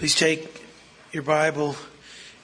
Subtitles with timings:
[0.00, 0.64] Please take
[1.12, 1.76] your Bible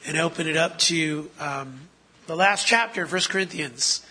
[0.06, 1.80] and open it up to um,
[2.26, 4.04] the last chapter of 1 Corinthians.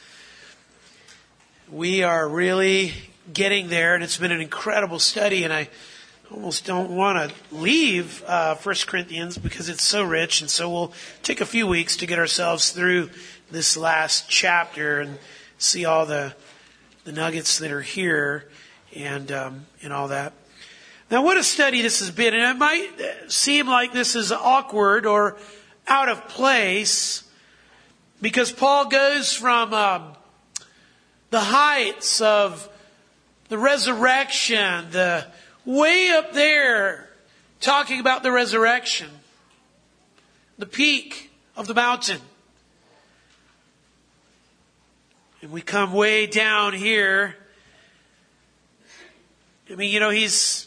[1.71, 2.93] We are really
[3.31, 5.69] getting there, and it's been an incredible study, and I
[6.31, 10.93] almost don't want to leave uh, 1 Corinthians because it's so rich, and so we'll
[11.21, 13.11] take a few weeks to get ourselves through
[13.51, 15.19] this last chapter and
[15.59, 16.33] see all the
[17.03, 18.49] the nuggets that are here
[18.95, 20.33] and um, and all that.
[21.11, 22.89] Now, what a study this has been, and it might
[23.31, 25.37] seem like this is awkward or
[25.87, 27.23] out of place
[28.21, 30.13] because Paul goes from um,
[31.29, 32.67] the heights of
[33.49, 35.27] the resurrection, the
[35.63, 37.07] way up there,
[37.59, 39.09] talking about the resurrection,
[40.57, 42.19] the peak of the mountain.
[45.43, 47.35] And we come way down here.
[49.69, 50.64] I mean, you know, he's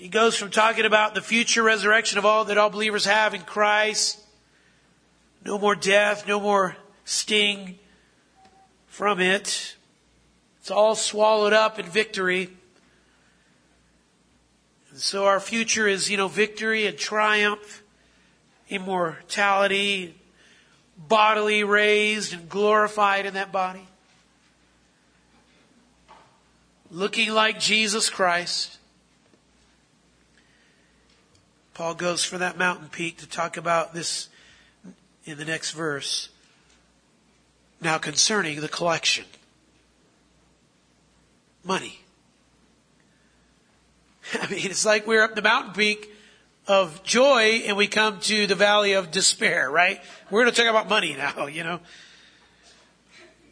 [0.00, 3.42] he goes from talking about the future resurrection of all that all believers have in
[3.42, 4.18] Christ.
[5.44, 7.78] No more death, no more sting
[8.86, 9.76] from it.
[10.58, 12.48] It's all swallowed up in victory.
[14.90, 17.82] And so our future is, you know, victory and triumph,
[18.70, 20.14] immortality,
[20.96, 23.86] bodily raised and glorified in that body.
[26.90, 28.78] Looking like Jesus Christ.
[31.80, 34.28] Paul goes for that mountain peak to talk about this
[35.24, 36.28] in the next verse.
[37.80, 39.24] Now concerning the collection.
[41.64, 41.98] Money.
[44.34, 46.10] I mean, it's like we're up the mountain peak
[46.68, 50.02] of joy and we come to the valley of despair, right?
[50.30, 51.80] We're going to talk about money now, you know.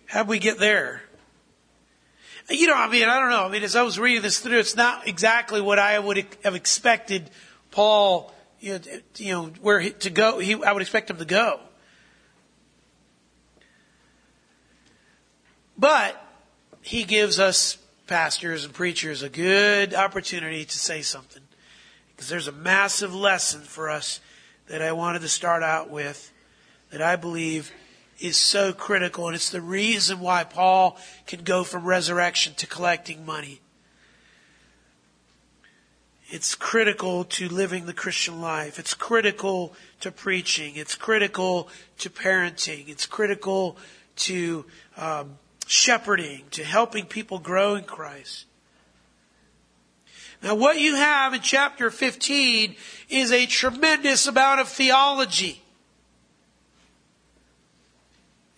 [0.04, 1.00] How do we get there?
[2.50, 3.46] You know, I mean, I don't know.
[3.46, 6.54] I mean, as I was reading this through, it's not exactly what I would have
[6.54, 7.30] expected
[7.78, 8.80] Paul, you
[9.20, 10.40] know, where to go.
[10.40, 11.60] He, I would expect him to go.
[15.78, 16.20] But
[16.82, 21.44] he gives us pastors and preachers a good opportunity to say something.
[22.10, 24.18] Because there's a massive lesson for us
[24.66, 26.32] that I wanted to start out with
[26.90, 27.70] that I believe
[28.18, 29.28] is so critical.
[29.28, 30.98] And it's the reason why Paul
[31.28, 33.60] can go from resurrection to collecting money.
[36.30, 38.78] It's critical to living the Christian life.
[38.78, 40.76] It's critical to preaching.
[40.76, 42.88] It's critical to parenting.
[42.88, 43.78] It's critical
[44.16, 44.66] to
[44.98, 48.44] um, shepherding, to helping people grow in Christ.
[50.42, 52.76] Now, what you have in chapter 15
[53.08, 55.62] is a tremendous amount of theology.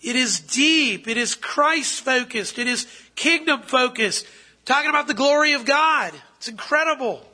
[0.03, 1.07] It is deep.
[1.07, 2.59] It is Christ focused.
[2.59, 4.27] It is kingdom focused.
[4.65, 6.13] Talking about the glory of God.
[6.39, 7.25] It's incredible.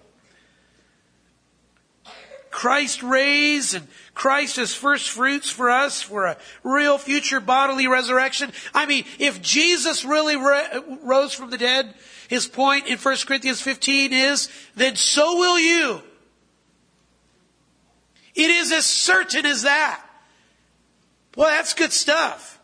[2.56, 8.50] Christ raised and Christ as first fruits for us for a real future bodily resurrection.
[8.72, 10.36] I mean, if Jesus really
[11.04, 11.92] rose from the dead,
[12.28, 16.00] his point in 1 Corinthians 15 is, then so will you.
[18.34, 20.02] It is as certain as that.
[21.36, 22.58] Well, that's good stuff.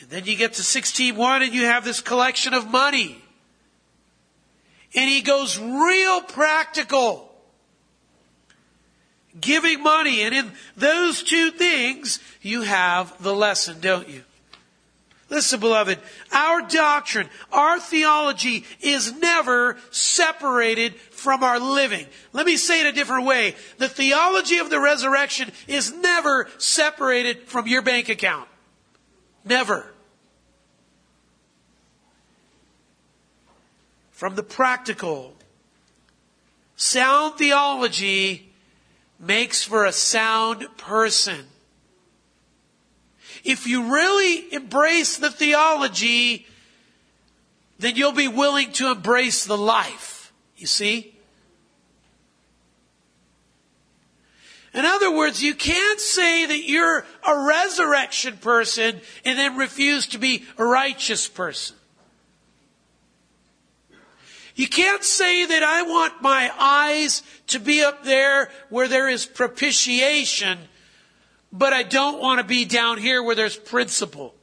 [0.00, 3.20] And then you get to 16.1 and you have this collection of money.
[4.94, 7.27] And he goes real practical
[9.40, 10.22] giving money.
[10.22, 14.22] And in those two things, you have the lesson, don't you?
[15.30, 15.98] Listen, beloved,
[16.32, 22.06] our doctrine, our theology is never separated from our living.
[22.32, 23.54] Let me say it a different way.
[23.76, 28.48] The theology of the resurrection is never separated from your bank account.
[29.44, 29.92] Never.
[34.12, 35.34] From the practical,
[36.74, 38.47] sound theology
[39.18, 41.46] makes for a sound person.
[43.44, 46.46] If you really embrace the theology,
[47.78, 50.32] then you'll be willing to embrace the life.
[50.56, 51.14] You see?
[54.74, 60.18] In other words, you can't say that you're a resurrection person and then refuse to
[60.18, 61.77] be a righteous person.
[64.58, 69.24] You can't say that I want my eyes to be up there where there is
[69.24, 70.58] propitiation,
[71.52, 74.34] but I don't want to be down here where there's principle.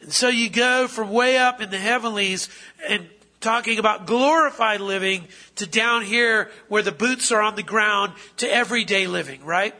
[0.00, 2.48] And so you go from way up in the heavenlies
[2.88, 3.08] and
[3.40, 5.26] talking about glorified living
[5.56, 9.74] to down here where the boots are on the ground to everyday living, right?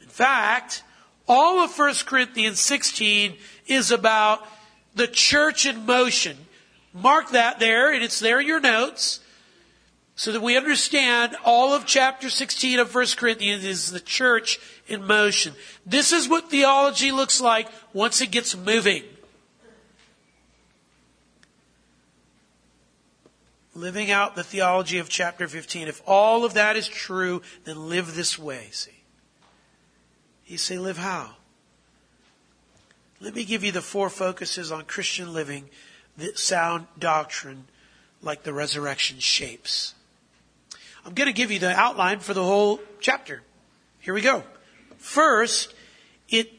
[0.00, 0.82] In fact,
[1.28, 3.36] all of 1 Corinthians 16
[3.68, 4.46] is about
[4.94, 6.36] the church in motion,
[6.92, 9.20] mark that there, and it's there in your notes,
[10.16, 15.04] so that we understand all of chapter 16 of 1 Corinthians is the church in
[15.04, 15.54] motion.
[15.86, 19.04] This is what theology looks like once it gets moving.
[23.74, 25.86] Living out the theology of chapter 15.
[25.86, 28.90] If all of that is true, then live this way, see.
[30.46, 31.37] You say, live how?
[33.20, 35.68] Let me give you the four focuses on Christian living
[36.18, 37.64] that sound doctrine
[38.22, 39.94] like the resurrection shapes.
[41.04, 43.42] I'm going to give you the outline for the whole chapter.
[44.00, 44.44] Here we go.
[44.98, 45.74] First,
[46.28, 46.52] it,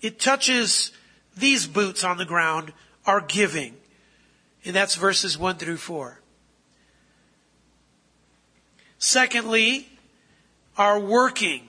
[0.00, 0.92] it touches
[1.36, 2.72] these boots on the ground
[3.06, 3.76] are giving.
[4.64, 6.20] And that's verses 1 through 4.
[8.98, 9.88] Secondly,
[10.76, 11.62] are working.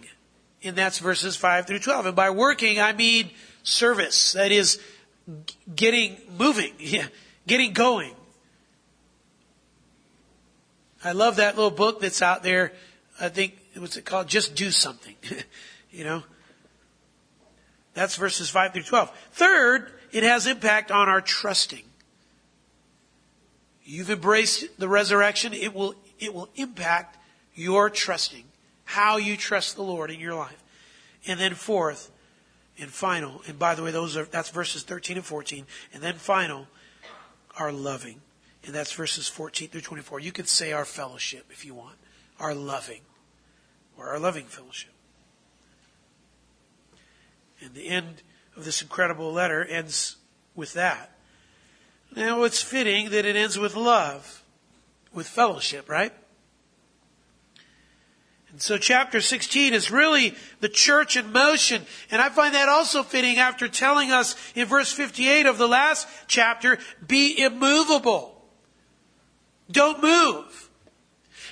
[0.63, 2.07] And that's verses 5 through 12.
[2.07, 3.29] And by working, I mean
[3.67, 4.33] service.
[4.33, 4.79] That is,
[5.75, 6.73] getting moving,
[7.47, 8.13] getting going.
[11.03, 12.73] I love that little book that's out there.
[13.19, 14.27] I think, what's it called?
[14.27, 15.15] Just do something.
[15.91, 16.23] you know?
[17.93, 19.11] That's verses 5 through 12.
[19.31, 21.83] Third, it has impact on our trusting.
[23.83, 25.53] You've embraced the resurrection.
[25.53, 27.17] It will, it will impact
[27.55, 28.43] your trusting,
[28.85, 30.61] how you trust the Lord in your life.
[31.25, 32.11] And then fourth,
[32.79, 36.15] and final, and by the way, those are, that's verses 13 and 14, and then
[36.15, 36.67] final,
[37.57, 38.21] our loving.
[38.65, 40.19] And that's verses 14 through 24.
[40.19, 41.95] You could say our fellowship if you want.
[42.39, 43.01] Our loving.
[43.97, 44.91] Or our loving fellowship.
[47.61, 48.21] And the end
[48.55, 50.17] of this incredible letter ends
[50.53, 51.17] with that.
[52.15, 54.43] Now it's fitting that it ends with love,
[55.13, 56.13] with fellowship, right?
[58.57, 61.85] And so chapter 16 is really the church in motion.
[62.09, 66.07] And I find that also fitting after telling us in verse 58 of the last
[66.25, 68.43] chapter, be immovable.
[69.69, 70.71] Don't move.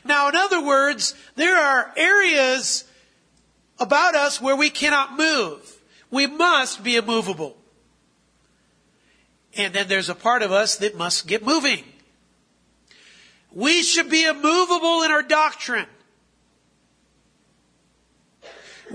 [0.04, 2.86] Now, in other words, there are areas
[3.80, 5.80] about us where we cannot move.
[6.10, 7.56] We must be immovable.
[9.56, 11.84] And then there's a part of us that must get moving.
[13.52, 15.86] We should be immovable in our doctrine.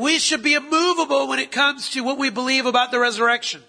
[0.01, 3.63] We should be immovable when it comes to what we believe about the resurrection.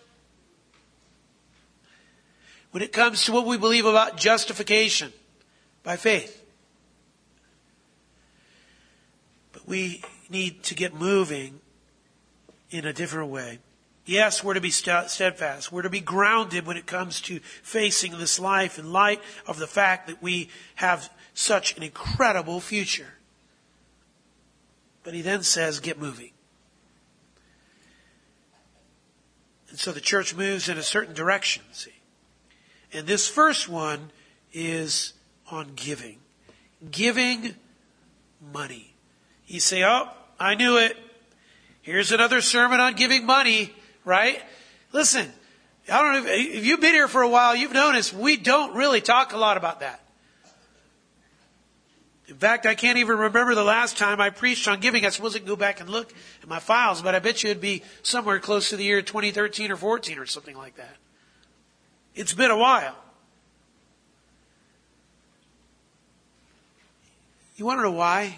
[2.71, 5.11] When it comes to what we believe about justification
[5.83, 6.41] by faith.
[9.51, 11.59] But we need to get moving
[12.69, 13.59] in a different way.
[14.05, 15.69] Yes, we're to be steadfast.
[15.69, 19.67] We're to be grounded when it comes to facing this life in light of the
[19.67, 23.15] fact that we have such an incredible future.
[25.03, 26.31] But he then says, get moving.
[29.69, 31.93] And so the church moves in a certain direction, see.
[32.93, 34.11] And this first one
[34.51, 35.13] is
[35.49, 36.17] on giving.
[36.91, 37.55] Giving
[38.53, 38.93] money.
[39.47, 40.09] You say, oh,
[40.39, 40.97] I knew it.
[41.81, 44.41] Here's another sermon on giving money, right?
[44.91, 45.31] Listen,
[45.89, 48.75] I don't know if, if you've been here for a while, you've noticed we don't
[48.75, 50.00] really talk a lot about that.
[52.31, 55.05] In fact, I can't even remember the last time I preached on giving.
[55.05, 57.49] I suppose I can go back and look at my files, but I bet you
[57.49, 60.95] it'd be somewhere close to the year 2013 or 14 or something like that.
[62.15, 62.95] It's been a while.
[67.57, 68.37] You want to know why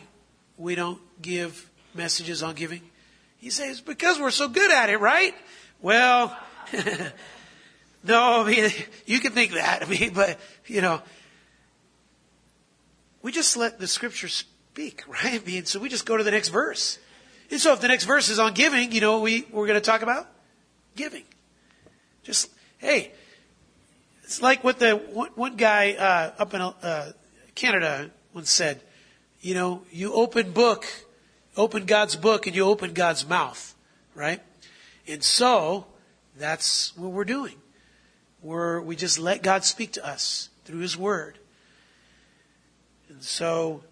[0.57, 2.81] we don't give messages on giving?
[3.37, 5.35] He says, because we're so good at it, right?
[5.83, 6.35] Well,
[8.03, 8.71] no, I mean,
[9.05, 9.83] you can think that.
[9.85, 10.99] I mean, but, you know,
[13.23, 15.41] we just let the scripture speak, right?
[15.41, 16.99] I mean, so we just go to the next verse.
[17.49, 19.85] And so if the next verse is on giving, you know we, we're going to
[19.85, 20.27] talk about?
[20.95, 21.23] Giving.
[22.23, 23.11] Just, hey,
[24.23, 27.11] it's like what the one, one guy uh, up in uh,
[27.55, 28.81] Canada once said.
[29.41, 30.85] You know, you open book,
[31.57, 33.75] open God's book, and you open God's mouth,
[34.15, 34.41] right?
[35.05, 35.85] And so
[36.37, 37.55] that's what we're doing.
[38.41, 41.39] We're, we just let God speak to us through His Word.
[43.13, 43.83] And so,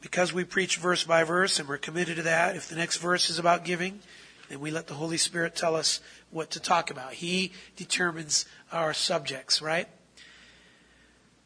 [0.00, 3.28] because we preach verse by verse and we're committed to that, if the next verse
[3.28, 4.00] is about giving,
[4.48, 6.00] then we let the Holy Spirit tell us
[6.30, 7.12] what to talk about.
[7.12, 9.88] He determines our subjects, right?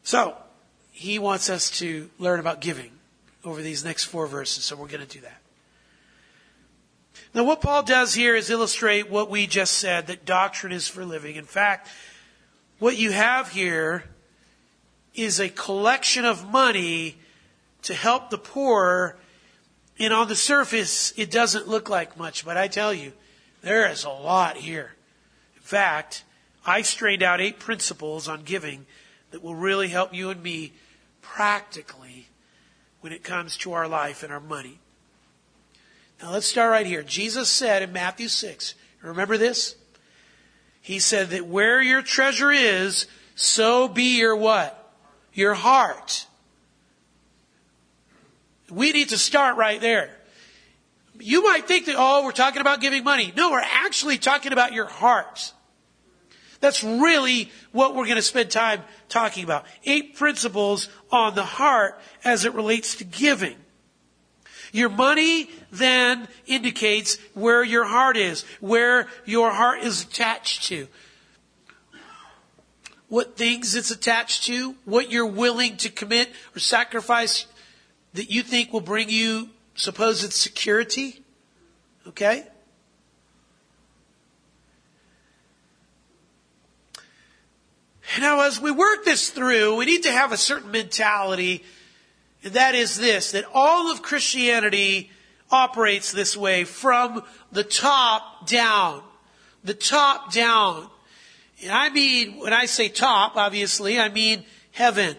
[0.03, 0.37] So,
[0.93, 2.91] he wants us to learn about giving
[3.43, 5.41] over these next four verses, so we're going to do that.
[7.33, 11.03] Now, what Paul does here is illustrate what we just said that doctrine is for
[11.03, 11.35] living.
[11.35, 11.89] In fact,
[12.79, 14.05] what you have here
[15.15, 17.17] is a collection of money
[17.83, 19.17] to help the poor.
[19.99, 23.13] And on the surface, it doesn't look like much, but I tell you,
[23.61, 24.93] there is a lot here.
[25.55, 26.23] In fact,
[26.65, 28.85] I strained out eight principles on giving
[29.31, 30.73] that will really help you and me
[31.21, 32.27] practically
[33.01, 34.79] when it comes to our life and our money.
[36.21, 37.03] Now let's start right here.
[37.03, 39.75] Jesus said in Matthew 6, remember this?
[40.81, 44.82] He said that where your treasure is, so be your what?
[45.33, 46.27] Your heart.
[48.69, 50.09] We need to start right there.
[51.19, 53.31] You might think that, oh, we're talking about giving money.
[53.35, 55.53] No, we're actually talking about your heart.
[56.59, 59.65] That's really what we're going to spend time talking about.
[59.83, 63.57] Eight principles on the heart as it relates to giving.
[64.71, 70.87] Your money then indicates where your heart is, where your heart is attached to.
[73.13, 77.45] What things it's attached to, what you're willing to commit or sacrifice
[78.15, 81.21] that you think will bring you supposed security.
[82.07, 82.43] Okay?
[88.19, 91.63] Now, as we work this through, we need to have a certain mentality,
[92.43, 95.11] and that is this that all of Christianity
[95.51, 99.03] operates this way from the top down.
[99.63, 100.89] The top down.
[101.61, 105.15] And I mean, when I say top, obviously, I mean heaven.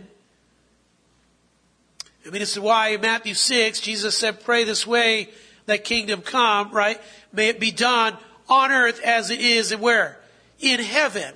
[2.27, 5.29] I mean, it's why in Matthew 6, Jesus said, pray this way,
[5.67, 7.01] that kingdom come, right?
[7.33, 8.17] May it be done
[8.49, 10.19] on earth as it is and where?
[10.59, 11.35] In heaven.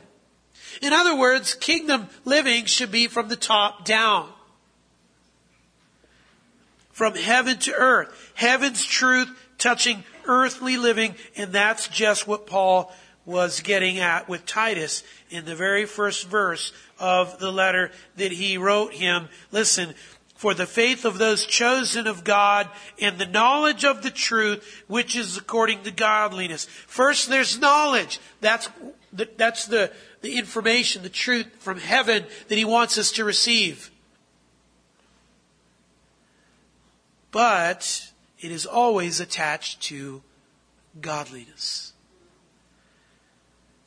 [0.81, 4.31] In other words, kingdom living should be from the top down.
[6.93, 8.33] From heaven to earth.
[8.35, 9.29] Heaven's truth
[9.59, 12.95] touching earthly living, and that's just what Paul
[13.29, 18.57] was getting at with Titus in the very first verse of the letter that he
[18.57, 19.29] wrote him.
[19.53, 19.93] Listen,
[20.35, 25.15] for the faith of those chosen of God and the knowledge of the truth, which
[25.15, 26.65] is according to godliness.
[26.65, 28.19] First, there's knowledge.
[28.41, 28.71] That's,
[29.13, 29.93] the, that's the,
[30.23, 33.91] the information, the truth from heaven that He wants us to receive.
[37.31, 40.23] But it is always attached to
[40.99, 41.93] godliness.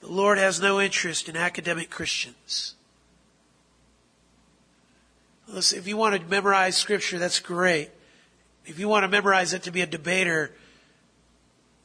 [0.01, 2.75] The Lord has no interest in academic Christians.
[5.47, 7.89] Listen, if you want to memorize scripture, that's great.
[8.65, 10.51] If you want to memorize it to be a debater,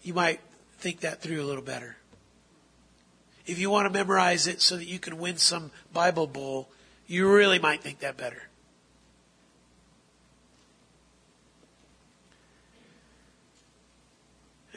[0.03, 0.41] you might
[0.79, 1.97] think that through a little better.
[3.45, 6.69] If you want to memorize it so that you can win some Bible bowl,
[7.07, 8.43] you really might think that better.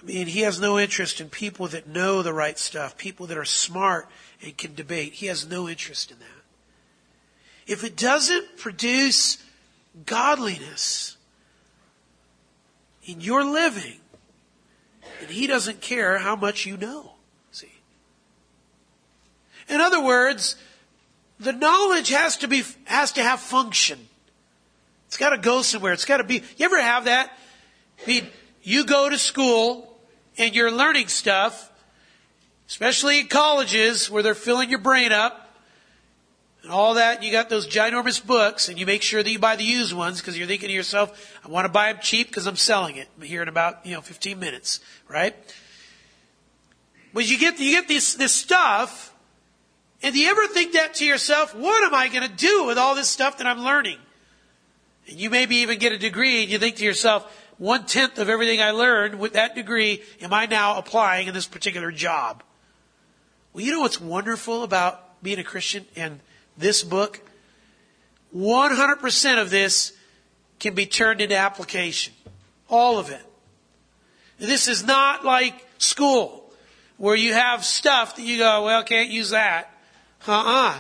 [0.02, 3.38] I mean, he has no interest in people that know the right stuff, people that
[3.38, 4.08] are smart
[4.42, 5.14] and can debate.
[5.14, 6.40] He has no interest in that
[7.70, 9.38] if it doesn't produce
[10.08, 11.16] godliness
[13.06, 14.00] in your living,
[15.20, 17.12] then he doesn't care how much you know.
[17.52, 17.72] See?
[19.70, 20.56] In other words,
[21.40, 24.00] the knowledge has to be, has to have function.
[25.08, 25.94] It's got to go somewhere.
[25.94, 27.32] It's got to be, you ever have that?
[28.04, 28.28] I mean,
[28.64, 29.89] you go to school
[30.40, 31.70] and you're learning stuff,
[32.68, 35.54] especially in colleges where they're filling your brain up
[36.64, 37.22] and all that.
[37.22, 40.22] You got those ginormous books, and you make sure that you buy the used ones
[40.22, 43.10] because you're thinking to yourself, I want to buy them cheap because I'm selling it
[43.22, 45.36] here in about you know 15 minutes, right?
[47.14, 49.14] But you get you get this this stuff,
[50.02, 51.54] and do you ever think that to yourself?
[51.54, 53.98] What am I going to do with all this stuff that I'm learning?
[55.08, 57.26] And you maybe even get a degree, and you think to yourself,
[57.60, 61.46] one tenth of everything I learned with that degree am I now applying in this
[61.46, 62.42] particular job?
[63.54, 66.20] Well, you know what's wonderful about being a Christian and
[66.58, 67.22] this book,
[68.36, 69.94] 100% of this
[70.60, 72.14] can be turned into application.
[72.70, 73.22] All of it.
[74.38, 76.52] This is not like school
[76.98, 79.74] where you have stuff that you go, well, can't use that.
[80.28, 80.80] Uh-uh.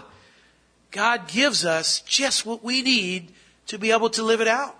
[0.92, 3.32] God gives us just what we need
[3.68, 4.76] to be able to live it out.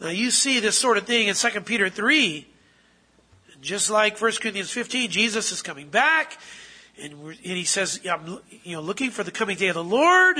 [0.00, 2.46] Now you see this sort of thing in 2 Peter 3.
[3.60, 6.38] Just like 1 Corinthians 15, Jesus is coming back
[7.02, 10.38] and, and he says, I'm you know, looking for the coming day of the Lord.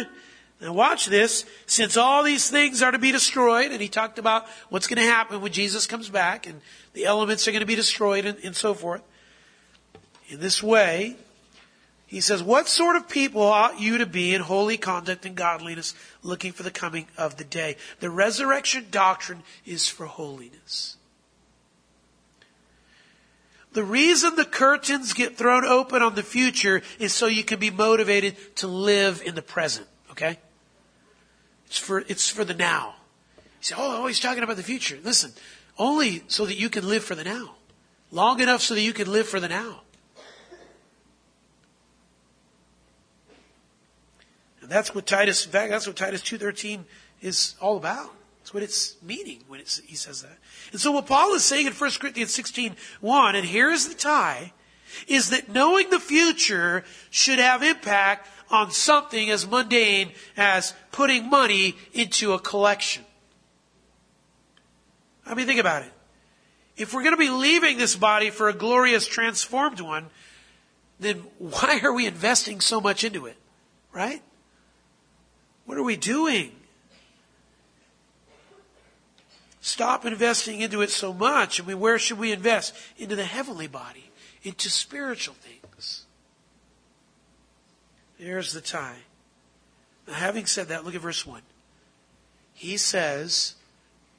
[0.61, 1.45] Now watch this.
[1.67, 5.11] Since all these things are to be destroyed, and he talked about what's going to
[5.11, 6.61] happen when Jesus comes back, and
[6.93, 9.02] the elements are going to be destroyed, and, and so forth.
[10.29, 11.17] In this way,
[12.11, 15.95] he says, What sort of people ought you to be in holy conduct and godliness,
[16.25, 17.76] looking for the coming of the day?
[18.00, 20.97] The resurrection doctrine is for holiness.
[23.75, 27.71] The reason the curtains get thrown open on the future is so you can be
[27.71, 30.40] motivated to live in the present, okay?
[31.67, 32.97] It's for, it's for the now.
[33.37, 34.99] You say, oh, oh, he's talking about the future.
[35.05, 35.31] Listen,
[35.79, 37.55] only so that you can live for the now.
[38.11, 39.83] long enough so that you can live for the now.
[44.71, 46.85] That's what Titus, that's what Titus 2.13
[47.21, 48.11] is all about.
[48.41, 50.39] That's what it's meaning when it's, he says that.
[50.73, 54.53] And so what Paul is saying in 1 Corinthians 16, 1, and here's the tie,
[55.07, 61.77] is that knowing the future should have impact on something as mundane as putting money
[61.93, 63.05] into a collection.
[65.25, 65.93] I mean, think about it.
[66.77, 70.07] If we're going to be leaving this body for a glorious transformed one,
[70.99, 73.37] then why are we investing so much into it?
[73.93, 74.23] Right?
[75.71, 76.50] What are we doing?
[79.61, 81.61] Stop investing into it so much.
[81.61, 82.75] I mean, where should we invest?
[82.99, 84.11] Into the heavenly body,
[84.43, 86.07] into spiritual things.
[88.19, 89.05] There's the tie.
[90.09, 91.41] Now, having said that, look at verse 1.
[92.53, 93.55] He says,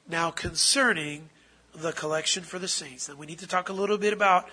[0.08, 1.28] Now concerning
[1.74, 3.10] the collection for the saints.
[3.10, 4.48] Now, we need to talk a little bit about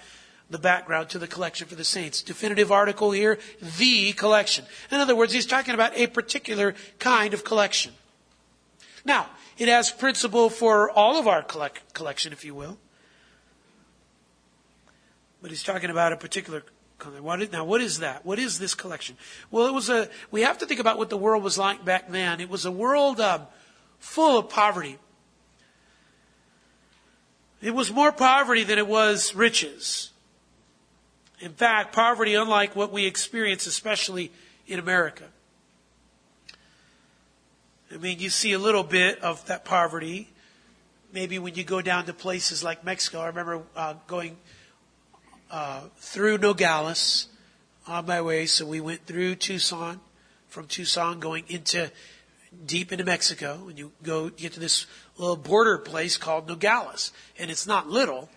[0.49, 2.21] the background to the collection for the saints.
[2.21, 3.39] Definitive article here,
[3.77, 4.65] the collection.
[4.91, 7.93] In other words, he's talking about a particular kind of collection.
[9.05, 9.27] Now,
[9.57, 12.77] it has principle for all of our collect- collection, if you will.
[15.41, 16.63] But he's talking about a particular
[17.21, 18.25] what is, now, what is that?
[18.25, 19.15] What is this collection?
[19.51, 20.09] Well, it was a.
[20.31, 22.41] We have to think about what the world was like back then.
[22.41, 23.43] It was a world um,
[23.99, 24.97] full of poverty.
[27.61, 30.11] It was more poverty than it was riches.
[31.41, 34.31] In fact, poverty, unlike what we experience, especially
[34.67, 35.23] in America.
[37.91, 40.29] I mean, you see a little bit of that poverty.
[41.11, 43.21] Maybe when you go down to places like Mexico.
[43.21, 44.37] I remember uh, going
[45.49, 47.29] uh, through Nogales
[47.87, 48.45] on my way.
[48.45, 49.99] So we went through Tucson,
[50.49, 51.91] from Tucson going into
[52.65, 54.85] deep into Mexico, and you go get to this
[55.17, 58.29] little border place called Nogales, and it's not little.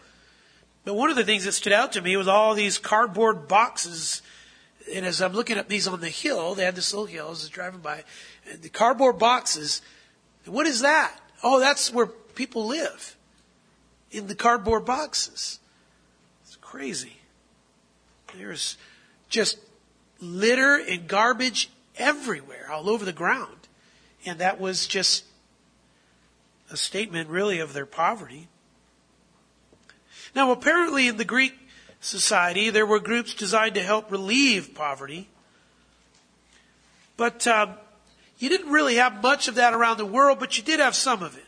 [0.84, 4.22] But one of the things that stood out to me was all these cardboard boxes.
[4.92, 7.30] And as I'm looking at these on the hill, they had this little hill.
[7.30, 8.04] As I was driving by,
[8.60, 9.80] the cardboard boxes.
[10.44, 11.16] What is that?
[11.42, 13.16] Oh, that's where people live.
[14.10, 15.60] In the cardboard boxes.
[16.44, 17.18] It's crazy.
[18.36, 18.76] There's
[19.28, 19.58] just
[20.20, 23.68] litter and garbage everywhere, all over the ground.
[24.26, 25.24] And that was just
[26.70, 28.48] a statement, really, of their poverty.
[30.34, 31.54] Now, apparently, in the Greek
[32.00, 35.28] society, there were groups designed to help relieve poverty.
[37.16, 37.74] But um,
[38.38, 41.22] you didn't really have much of that around the world, but you did have some
[41.22, 41.44] of it.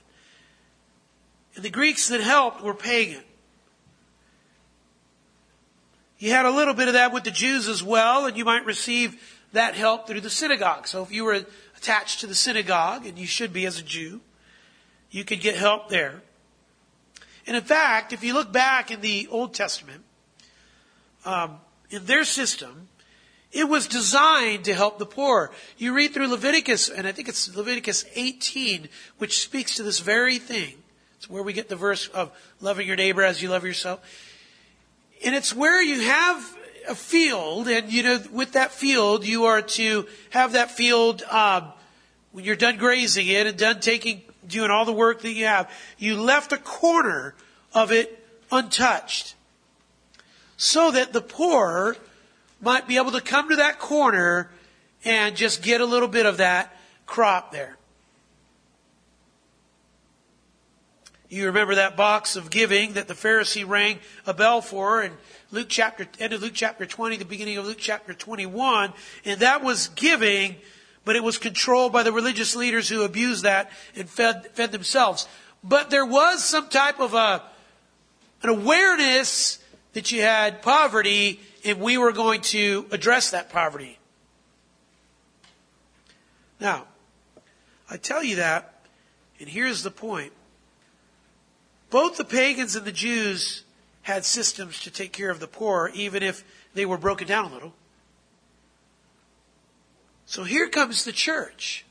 [1.57, 3.23] And the Greeks that helped were pagan.
[6.19, 8.65] You had a little bit of that with the Jews as well, and you might
[8.65, 9.21] receive
[9.53, 10.87] that help through the synagogue.
[10.87, 11.45] So if you were
[11.77, 14.21] attached to the synagogue, and you should be as a Jew,
[15.11, 16.23] you could get help there.
[17.47, 20.03] And in fact, if you look back in the Old Testament,
[21.25, 21.59] um,
[21.91, 22.89] in their system,
[23.53, 25.53] it was designed to help the poor.
[25.79, 30.39] You read through Leviticus, and I think it's Leviticus 18, which speaks to this very
[30.39, 30.75] thing.
[31.17, 34.01] It's where we get the verse of loving your neighbor as you love yourself.
[35.25, 36.57] And it's where you have
[36.89, 41.73] a field, and you know, with that field, you are to have that field, um,
[42.33, 45.71] when you're done grazing it and done taking, doing all the work that you have,
[45.99, 47.35] you left a corner
[47.73, 49.35] of it untouched.
[50.57, 51.97] So that the poor
[52.61, 54.51] might be able to come to that corner
[55.05, 56.75] and just get a little bit of that
[57.07, 57.77] crop there.
[61.29, 65.13] You remember that box of giving that the Pharisee rang a bell for in
[65.51, 68.93] Luke chapter, end of Luke chapter 20, the beginning of Luke chapter 21,
[69.25, 70.55] and that was giving,
[71.05, 75.29] but it was controlled by the religious leaders who abused that and fed, fed themselves.
[75.63, 77.43] But there was some type of a,
[78.43, 79.59] an awareness
[79.93, 83.99] that you had poverty if we were going to address that poverty.
[86.61, 86.87] Now,
[87.91, 88.75] I tell you that,
[89.41, 90.33] and here's the point.
[91.91, 93.63] Both the pagans and the Jews
[94.03, 97.55] had systems to take care of the poor, even if they were broken down a
[97.55, 97.73] little.
[100.35, 101.85] So here comes the church.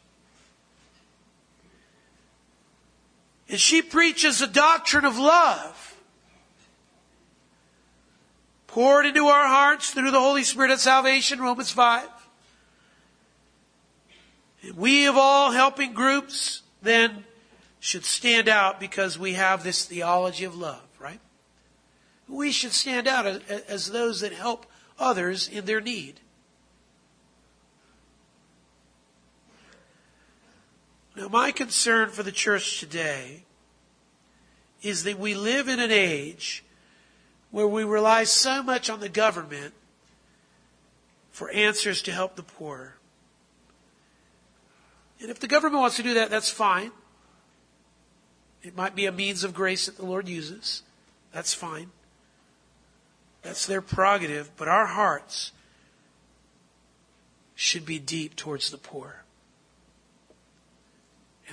[3.48, 5.96] And she preaches a doctrine of love
[8.68, 12.06] poured into our hearts through the Holy Spirit of salvation, Romans 5.
[14.64, 17.24] And we of all helping groups then
[17.80, 21.22] should stand out because we have this theology of love, right?
[22.28, 24.66] We should stand out as, as those that help
[25.00, 26.20] others in their need.
[31.16, 33.44] Now, my concern for the church today
[34.82, 36.64] is that we live in an age
[37.52, 39.74] where we rely so much on the government
[41.32, 42.96] for answers to help the poor.
[45.22, 46.92] And if the government wants to do that, that's fine.
[48.64, 50.82] It might be a means of grace that the Lord uses.
[51.32, 51.92] That's fine.
[53.42, 54.52] That's their prerogative.
[54.58, 55.52] But our hearts
[57.56, 59.23] should be deep towards the poor.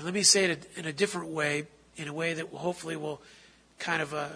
[0.01, 1.67] And let me say it in a different way,
[1.99, 3.21] in a way that hopefully will
[3.79, 4.29] kind of uh,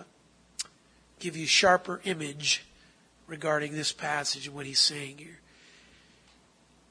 [1.20, 2.66] give you sharper image
[3.26, 5.40] regarding this passage and what he's saying here.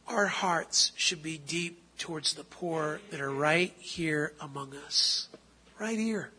[0.08, 5.28] Our hearts should be deep towards the poor that are right here among us.
[5.80, 6.32] Right here.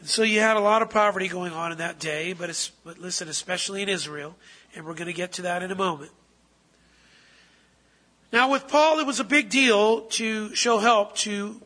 [0.00, 2.98] And so you had a lot of poverty going on in that day, but, but
[2.98, 4.34] listen, especially in Israel,
[4.74, 6.10] and we're going to get to that in a moment.
[8.30, 11.62] Now, with Paul, it was a big deal to show help to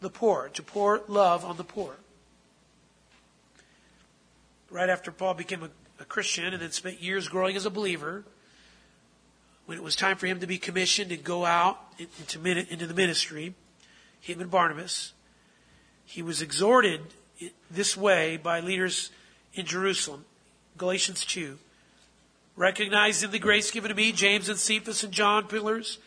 [0.00, 1.94] the poor, to pour love on the poor.
[4.70, 8.24] Right after Paul became a, a Christian and then spent years growing as a believer,
[9.66, 12.94] when it was time for him to be commissioned and go out into, into the
[12.94, 13.54] ministry,
[14.20, 15.12] him and Barnabas,
[16.04, 17.02] he was exhorted
[17.70, 19.10] this way by leaders
[19.54, 20.24] in Jerusalem.
[20.76, 21.58] Galatians 2.
[22.58, 25.98] Recognizing the grace given to me, James and Cephas and John, pillars.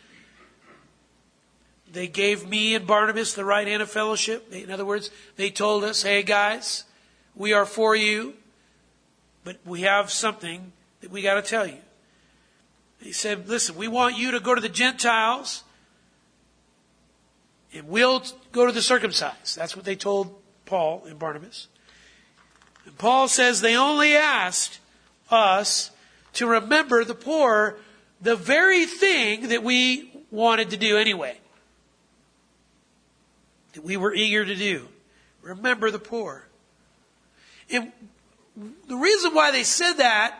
[1.90, 4.52] They gave me and Barnabas the right hand of fellowship.
[4.52, 6.84] In other words, they told us, hey guys,
[7.34, 8.34] we are for you,
[9.44, 11.78] but we have something that we got to tell you.
[13.00, 15.64] He said, listen, we want you to go to the Gentiles
[17.72, 19.56] and we'll go to the circumcised.
[19.56, 21.68] That's what they told Paul and Barnabas.
[22.84, 24.80] And Paul says they only asked
[25.30, 25.90] us
[26.34, 27.76] to remember the poor,
[28.20, 31.36] the very thing that we wanted to do anyway.
[33.74, 34.88] That we were eager to do.
[35.42, 36.46] Remember the poor.
[37.70, 37.92] And
[38.86, 40.38] the reason why they said that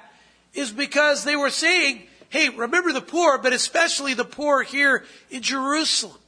[0.54, 5.42] is because they were saying, hey, remember the poor, but especially the poor here in
[5.42, 6.18] Jerusalem.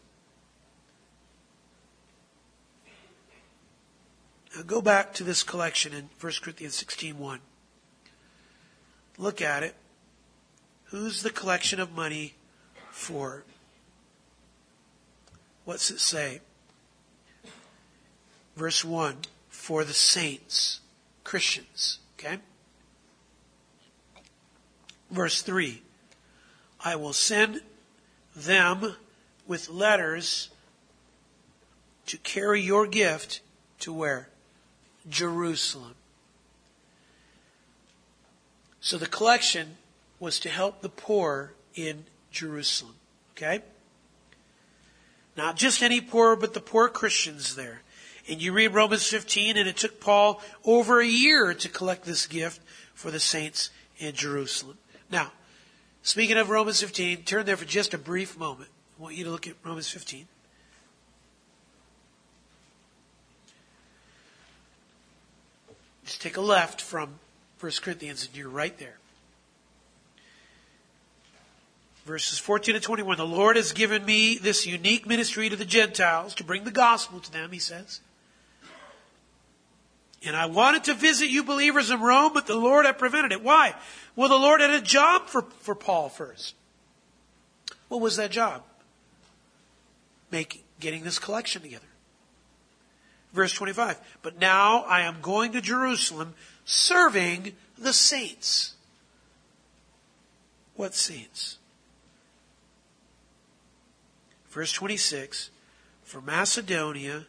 [4.56, 7.40] Now go back to this collection in 1 Corinthians 16.1.
[9.18, 9.74] Look at it.
[10.86, 12.34] Who's the collection of money
[12.90, 13.44] for?
[15.64, 16.40] What's it say?
[18.56, 19.16] Verse 1
[19.48, 20.80] For the saints,
[21.22, 21.98] Christians.
[22.18, 22.38] Okay?
[25.10, 25.82] Verse 3
[26.84, 27.60] I will send
[28.36, 28.94] them
[29.46, 30.50] with letters
[32.06, 33.40] to carry your gift
[33.80, 34.28] to where?
[35.08, 35.94] Jerusalem.
[38.84, 39.78] So the collection
[40.20, 42.96] was to help the poor in Jerusalem.
[43.32, 43.62] Okay?
[45.38, 47.80] Not just any poor, but the poor Christians there.
[48.28, 52.26] And you read Romans 15, and it took Paul over a year to collect this
[52.26, 52.60] gift
[52.92, 54.76] for the saints in Jerusalem.
[55.10, 55.32] Now,
[56.02, 58.68] speaking of Romans 15, turn there for just a brief moment.
[58.98, 60.28] I want you to look at Romans 15.
[66.04, 67.18] Just take a left from
[67.60, 68.98] 1 Corinthians and you're right there.
[72.04, 73.16] Verses 14 to 21.
[73.16, 77.20] The Lord has given me this unique ministry to the Gentiles to bring the gospel
[77.20, 78.00] to them, he says.
[80.26, 83.42] And I wanted to visit you believers in Rome, but the Lord had prevented it.
[83.42, 83.74] Why?
[84.16, 86.54] Well, the Lord had a job for, for Paul first.
[87.88, 88.62] What was that job?
[90.30, 91.84] Making, getting this collection together.
[93.32, 94.00] Verse 25.
[94.22, 98.74] But now I am going to Jerusalem serving the saints.
[100.76, 101.58] What saints?
[104.50, 105.50] Verse 26.
[106.02, 107.26] For Macedonia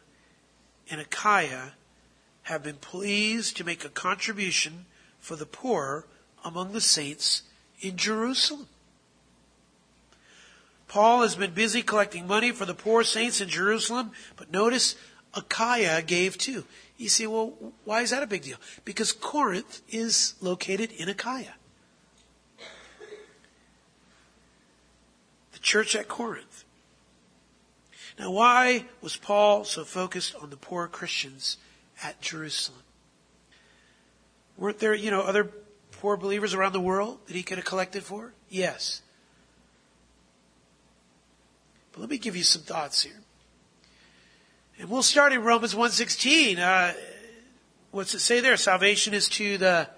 [0.90, 1.72] and Achaia
[2.44, 4.86] have been pleased to make a contribution
[5.18, 6.06] for the poor
[6.44, 7.42] among the saints
[7.80, 8.68] in Jerusalem.
[10.86, 14.94] Paul has been busy collecting money for the poor saints in Jerusalem, but notice
[15.34, 16.64] Achaia gave too.
[16.96, 17.52] You say, well,
[17.84, 18.56] why is that a big deal?
[18.84, 21.54] Because Corinth is located in Achaia.
[25.52, 26.64] The church at Corinth.
[28.18, 31.58] Now, why was Paul so focused on the poor Christians
[32.02, 32.80] at Jerusalem?
[34.56, 35.50] Weren't there, you know, other
[35.92, 38.32] poor believers around the world that he could have collected for?
[38.48, 39.02] Yes.
[41.92, 43.20] But let me give you some thoughts here.
[44.78, 46.58] And we'll start in Romans 1.16.
[46.58, 46.92] Uh,
[47.92, 48.58] what's it say there?
[48.58, 49.88] Salvation is to the,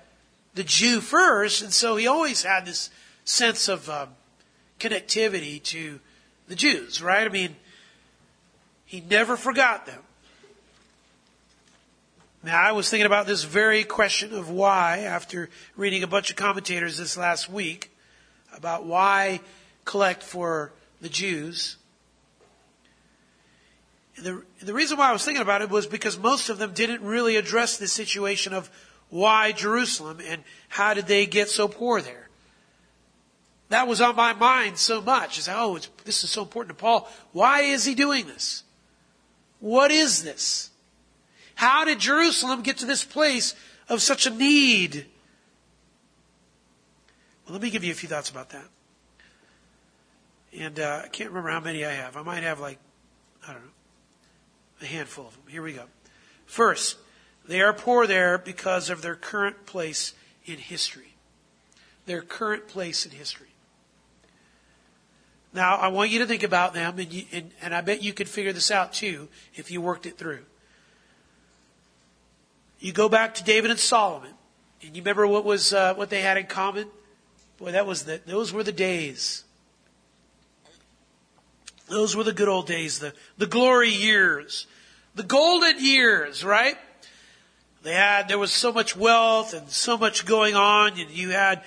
[0.54, 1.62] the Jew first.
[1.62, 2.90] And so he always had this
[3.24, 4.10] sense of um,
[4.78, 5.98] connectivity to
[6.46, 7.26] the Jews, right?
[7.26, 7.56] I mean,
[8.84, 10.00] he never forgot them.
[12.44, 16.36] Now, I was thinking about this very question of why, after reading a bunch of
[16.36, 17.90] commentators this last week,
[18.56, 19.40] about why
[19.84, 21.78] collect for the Jews.
[24.22, 27.02] The, the reason why I was thinking about it was because most of them didn't
[27.02, 28.70] really address the situation of
[29.10, 32.28] why Jerusalem and how did they get so poor there.
[33.68, 35.38] That was on my mind so much.
[35.38, 37.08] It's oh, this is so important to Paul.
[37.32, 38.64] Why is he doing this?
[39.60, 40.70] What is this?
[41.54, 43.54] How did Jerusalem get to this place
[43.88, 45.06] of such a need?
[47.44, 48.66] Well, let me give you a few thoughts about that.
[50.56, 52.16] And uh, I can't remember how many I have.
[52.16, 52.78] I might have like,
[53.46, 53.70] I don't know,
[54.80, 55.42] a handful of them.
[55.48, 55.84] Here we go.
[56.46, 56.96] First,
[57.46, 60.14] they are poor there because of their current place
[60.44, 61.14] in history.
[62.06, 63.48] Their current place in history.
[65.52, 68.12] Now, I want you to think about them, and, you, and, and I bet you
[68.12, 70.44] could figure this out too if you worked it through.
[72.80, 74.34] You go back to David and Solomon,
[74.82, 76.88] and you remember what was uh, what they had in common?
[77.58, 79.44] Boy, that was the, those were the days.
[81.88, 84.66] Those were the good old days, the, the glory years,
[85.14, 86.76] the golden years, right?
[87.82, 91.62] They had, there was so much wealth and so much going on, and you had,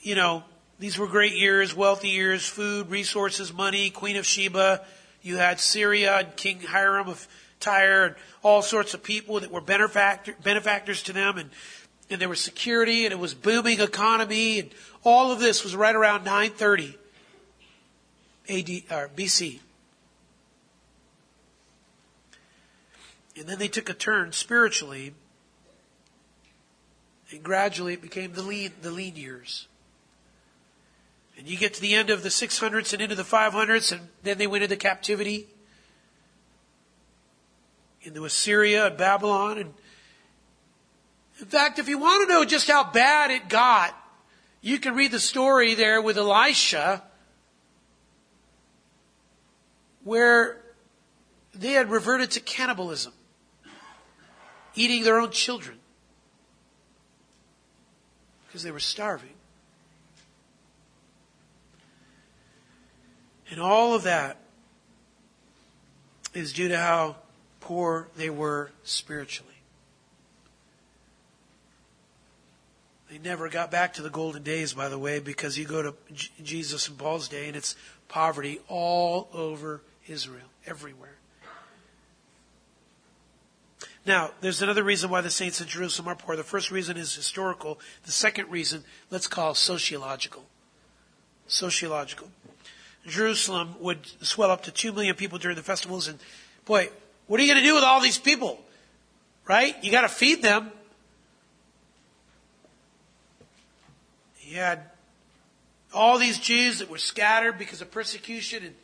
[0.00, 0.44] you know,
[0.78, 4.80] these were great years, wealthy years, food, resources, money, Queen of Sheba.
[5.20, 7.28] You had Syria and King Hiram of
[7.60, 11.50] Tyre and all sorts of people that were benefactor, benefactors to them and,
[12.10, 14.70] and there was security and it was booming economy and
[15.04, 16.98] all of this was right around 930
[18.48, 19.60] AD, or BC.
[23.36, 25.14] And then they took a turn spiritually
[27.32, 29.66] and gradually it became the lean, the lean years.
[31.38, 34.36] And you get to the end of the 600s and into the 500s, and then
[34.36, 35.48] they went into captivity
[38.04, 39.58] into Assyria and Babylon.
[39.58, 39.74] And
[41.40, 43.96] in fact, if you want to know just how bad it got,
[44.60, 47.02] you can read the story there with Elisha,
[50.04, 50.60] where
[51.54, 53.12] they had reverted to cannibalism,
[54.74, 55.78] eating their own children
[58.46, 59.30] because they were starving.
[63.50, 64.38] And all of that
[66.34, 67.16] is due to how
[67.60, 69.52] poor they were spiritually.
[73.10, 75.94] They never got back to the golden days, by the way, because you go to
[76.14, 77.76] J- Jesus and Paul's day and it's
[78.08, 81.16] poverty all over Israel, everywhere.
[84.04, 86.34] Now, there's another reason why the saints in Jerusalem are poor.
[86.34, 87.78] The first reason is historical.
[88.04, 90.44] The second reason, let's call sociological.
[91.46, 92.28] Sociological.
[93.06, 96.08] Jerusalem would swell up to 2 million people during the festivals.
[96.08, 96.18] And
[96.64, 96.90] boy,
[97.26, 98.60] what are you going to do with all these people?
[99.46, 99.76] Right?
[99.82, 100.72] You got to feed them.
[104.36, 104.82] He had
[105.94, 108.74] all these Jews that were scattered because of persecution in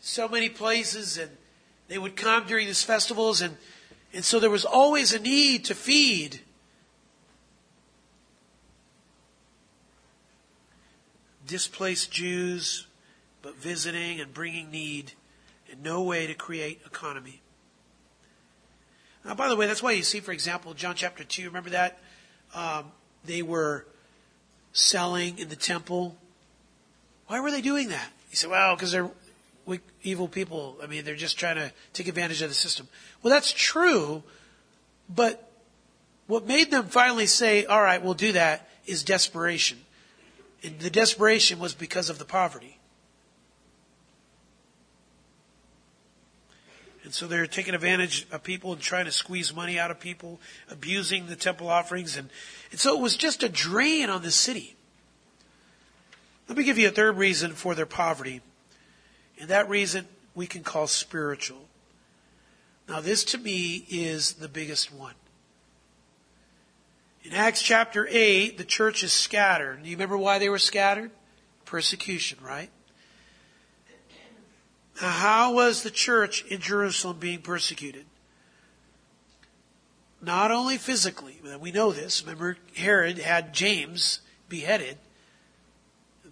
[0.00, 1.30] so many places, and
[1.88, 3.56] they would come during these festivals, and,
[4.12, 6.40] and so there was always a need to feed.
[11.46, 12.86] Displaced Jews,
[13.42, 15.12] but visiting and bringing need
[15.70, 17.40] and no way to create economy.
[19.24, 21.98] Now, by the way, that's why you see, for example, John chapter 2, remember that?
[22.54, 22.92] Um,
[23.24, 23.86] they were
[24.72, 26.16] selling in the temple.
[27.26, 28.08] Why were they doing that?
[28.30, 29.10] He said, well, because they're
[29.66, 30.78] weak, evil people.
[30.82, 32.88] I mean, they're just trying to take advantage of the system.
[33.22, 34.22] Well, that's true,
[35.14, 35.50] but
[36.26, 39.78] what made them finally say, all right, we'll do that is desperation.
[40.62, 42.78] And the desperation was because of the poverty.
[47.04, 50.40] And so they're taking advantage of people and trying to squeeze money out of people,
[50.68, 52.16] abusing the temple offerings.
[52.16, 52.30] And,
[52.72, 54.74] and so it was just a drain on the city.
[56.48, 58.40] Let me give you a third reason for their poverty.
[59.40, 61.64] And that reason we can call spiritual.
[62.88, 65.14] Now, this to me is the biggest one.
[67.24, 69.82] In Acts chapter 8, the church is scattered.
[69.82, 71.10] Do you remember why they were scattered?
[71.64, 72.70] Persecution, right?
[75.02, 78.06] Now, how was the church in Jerusalem being persecuted?
[80.22, 82.22] Not only physically, we know this.
[82.22, 84.98] Remember, Herod had James beheaded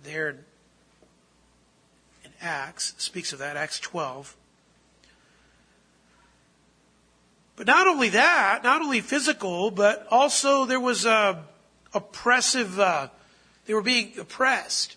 [0.04, 0.36] there
[2.44, 4.36] Acts, speaks of that, Acts 12.
[7.56, 11.42] But not only that, not only physical, but also there was a
[11.94, 13.08] oppressive, uh,
[13.66, 14.96] they were being oppressed.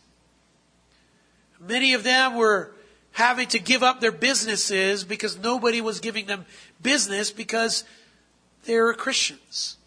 [1.60, 2.72] Many of them were
[3.12, 6.46] having to give up their businesses because nobody was giving them
[6.82, 7.84] business because
[8.66, 9.78] they were Christians.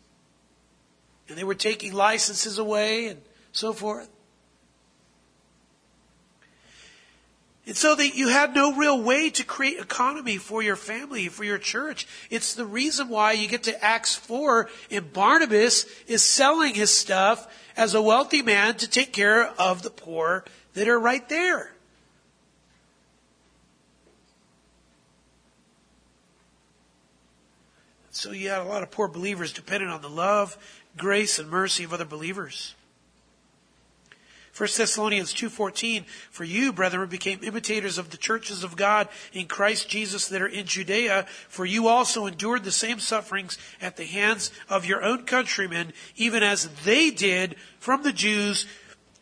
[1.29, 3.21] And they were taking licenses away and
[3.53, 4.09] so forth.
[7.71, 11.45] And so that you had no real way to create economy for your family, for
[11.45, 12.05] your church.
[12.29, 17.47] It's the reason why you get to Acts 4 and Barnabas is selling his stuff
[17.77, 21.73] as a wealthy man to take care of the poor that are right there.
[28.11, 30.59] So you had a lot of poor believers dependent on the love,
[30.97, 32.75] grace, and mercy of other believers.
[34.61, 39.89] 1 Thessalonians 2.14, For you, brethren, became imitators of the churches of God in Christ
[39.89, 44.51] Jesus that are in Judea, for you also endured the same sufferings at the hands
[44.69, 48.67] of your own countrymen, even as they did from the Jews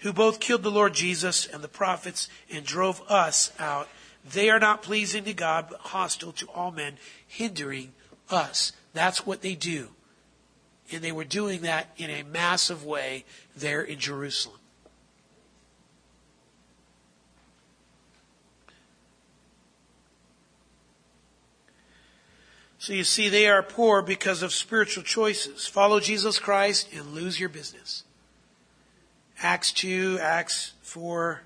[0.00, 3.86] who both killed the Lord Jesus and the prophets and drove us out.
[4.28, 6.98] They are not pleasing to God, but hostile to all men,
[7.28, 7.92] hindering
[8.28, 8.72] us.
[8.92, 9.90] That's what they do.
[10.90, 13.24] And they were doing that in a massive way
[13.54, 14.57] there in Jerusalem.
[22.88, 25.66] So you see, they are poor because of spiritual choices.
[25.66, 28.02] Follow Jesus Christ and lose your business.
[29.42, 31.42] Acts 2, Acts 4,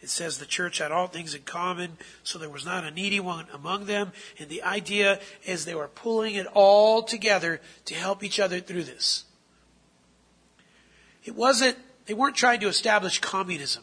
[0.00, 3.20] it says the church had all things in common, so there was not a needy
[3.20, 4.12] one among them.
[4.38, 8.84] And the idea is they were pulling it all together to help each other through
[8.84, 9.26] this.
[11.22, 13.82] It wasn't, they weren't trying to establish communism.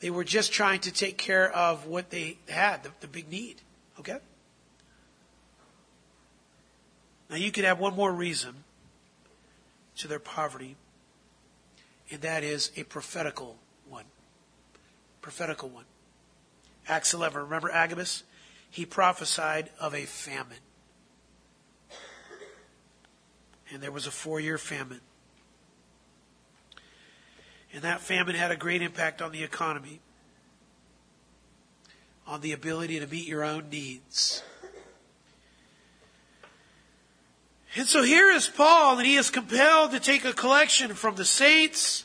[0.00, 3.62] They were just trying to take care of what they had, the, the big need.
[4.00, 4.18] Okay?
[7.32, 8.64] Now you could have one more reason
[9.96, 10.76] to their poverty,
[12.10, 13.56] and that is a prophetical
[13.88, 14.04] one.
[15.22, 15.86] Prophetical one.
[16.86, 17.44] Acts 11.
[17.44, 18.24] Remember Agabus?
[18.68, 20.58] He prophesied of a famine.
[23.72, 25.00] And there was a four year famine.
[27.72, 30.00] And that famine had a great impact on the economy,
[32.26, 34.42] on the ability to meet your own needs.
[37.74, 41.24] And so here is Paul, and he is compelled to take a collection from the
[41.24, 42.04] saints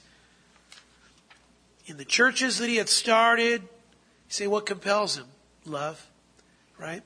[1.86, 3.62] in the churches that he had started.
[3.62, 3.68] You
[4.30, 5.26] say, what compels him?
[5.66, 6.08] Love,
[6.78, 7.04] right?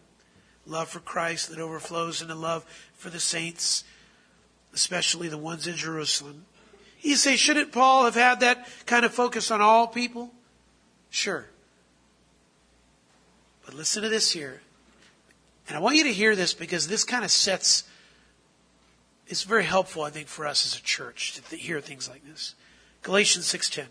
[0.68, 3.84] Love for Christ that overflows into love for the saints,
[4.74, 6.46] especially the ones in Jerusalem.
[7.02, 10.30] You say, shouldn't Paul have had that kind of focus on all people?
[11.10, 11.48] Sure.
[13.66, 14.62] But listen to this here.
[15.68, 17.86] And I want you to hear this because this kind of sets
[19.32, 22.26] it's very helpful, I think, for us as a church to th- hear things like
[22.28, 22.54] this.
[23.02, 23.86] Galatians 6.10.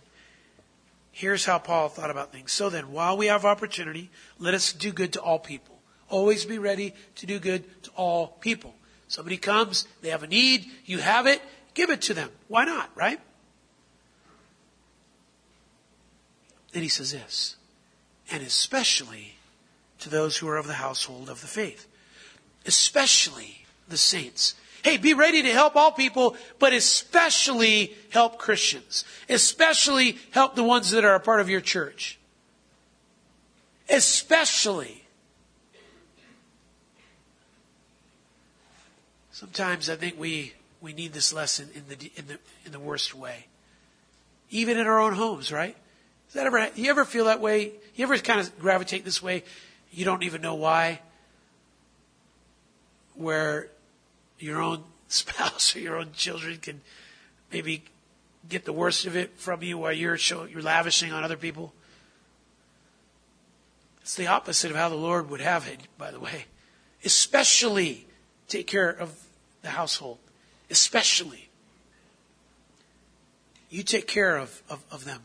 [1.13, 2.53] Here's how Paul thought about things.
[2.53, 5.81] So then, while we have opportunity, let us do good to all people.
[6.11, 8.75] Always be ready to do good to all people.
[9.09, 11.41] Somebody comes, they have a need, you have it,
[11.73, 12.29] give it to them.
[12.49, 13.19] Why not, right?
[16.73, 17.57] Then he says this,
[18.31, 19.37] and especially
[20.01, 21.87] to those who are of the household of the faith.
[22.67, 24.55] Especially the saints.
[24.83, 29.05] Hey, be ready to help all people, but especially help Christians.
[29.29, 32.19] Especially help the ones that are a part of your church.
[33.89, 35.05] Especially.
[39.33, 43.15] Sometimes I think we, we need this lesson in the, in the, in the worst
[43.15, 43.47] way.
[44.51, 45.77] Even in our own homes, right?
[46.29, 47.73] Does that ever, you ever feel that way?
[47.95, 49.45] You ever kind of gravitate this way?
[49.93, 51.01] You don't even know why?
[53.15, 53.69] Where
[54.41, 56.81] your own spouse or your own children can
[57.53, 57.85] maybe
[58.49, 61.73] get the worst of it from you while you're you're lavishing on other people.
[64.03, 66.47] It's the opposite of how the Lord would have it, by the way.
[67.05, 68.07] Especially
[68.49, 69.15] take care of
[69.63, 70.19] the household.
[70.71, 71.49] Especially.
[73.69, 75.23] You take care of, of, of them.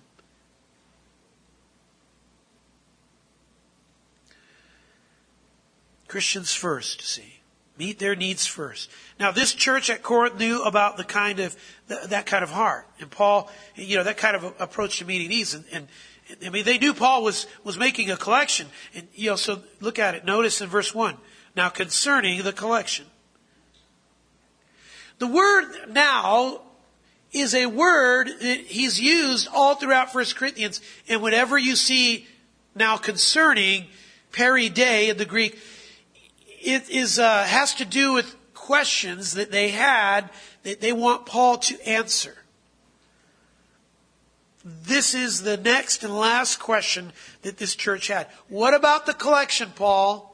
[6.08, 7.35] Christians first, see.
[7.78, 8.90] Meet their needs first.
[9.20, 11.58] Now, this church at Corinth knew about the kind of
[11.88, 15.54] that kind of heart, and Paul, you know, that kind of approach to meeting needs.
[15.54, 15.88] And, and
[16.46, 20.00] I mean, they knew Paul was was making a collection, and you know, so look
[20.00, 20.24] at it.
[20.24, 21.18] Notice in verse one.
[21.54, 23.08] Now, concerning the collection,
[25.20, 26.62] the word "now"
[27.34, 32.26] is a word that he's used all throughout First Corinthians, and whenever you see
[32.74, 33.88] "now concerning,"
[34.32, 35.60] peri de in the Greek
[36.66, 40.30] it is, uh, has to do with questions that they had
[40.64, 42.36] that they want Paul to answer.
[44.64, 47.14] This is the next and last question
[47.44, 48.28] that this church had.
[48.50, 50.32] What about the collection, Paul?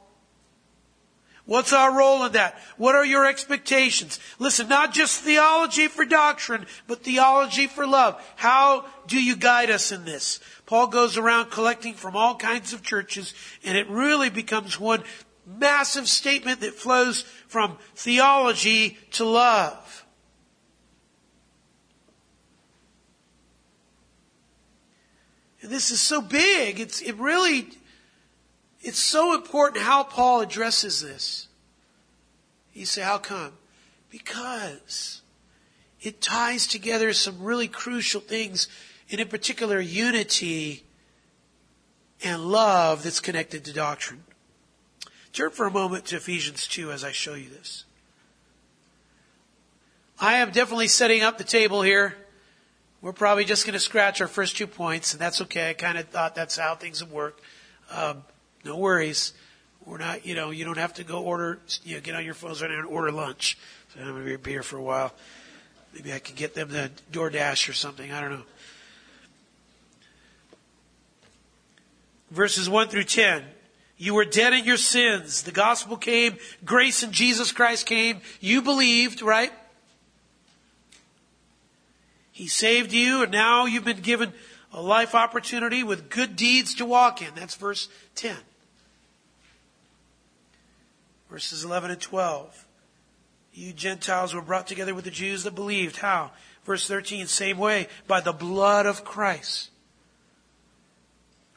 [1.44, 2.56] What's our role in that?
[2.78, 4.18] What are your expectations?
[4.38, 8.22] Listen, not just theology for doctrine, but theology for love.
[8.36, 10.40] How do you guide us in this?
[10.64, 15.02] Paul goes around collecting from all kinds of churches, and it really becomes one
[15.46, 20.06] massive statement that flows from theology to love.
[25.62, 26.80] And this is so big.
[26.80, 27.68] It's, it really,
[28.80, 31.48] it's so important how Paul addresses this.
[32.72, 33.52] You say, how come?
[34.10, 35.22] Because
[36.00, 38.66] it ties together some really crucial things,
[39.10, 40.84] and in particular, unity
[42.24, 44.24] and love that's connected to doctrine.
[45.32, 47.84] Turn for a moment to Ephesians 2 as I show you this.
[50.20, 52.14] I am definitely setting up the table here.
[53.00, 55.70] We're probably just going to scratch our first two points, and that's okay.
[55.70, 57.40] I kind of thought that's how things would work.
[57.90, 58.24] Um,
[58.64, 59.32] no worries.
[59.86, 62.34] We're not, you know, you don't have to go order, you know, get on your
[62.34, 63.58] phones right now and order lunch.
[63.92, 65.12] So I'm going to be here for a while.
[65.94, 68.12] Maybe I can get them the DoorDash or something.
[68.12, 68.42] I don't know.
[72.30, 73.44] Verses 1 through 10.
[74.02, 75.44] You were dead in your sins.
[75.44, 76.36] The gospel came.
[76.64, 78.20] Grace in Jesus Christ came.
[78.40, 79.52] You believed, right?
[82.32, 84.32] He saved you, and now you've been given
[84.72, 87.28] a life opportunity with good deeds to walk in.
[87.36, 88.36] That's verse 10.
[91.30, 92.66] Verses 11 and 12.
[93.52, 95.98] You Gentiles were brought together with the Jews that believed.
[95.98, 96.32] How?
[96.64, 99.70] Verse 13, same way, by the blood of Christ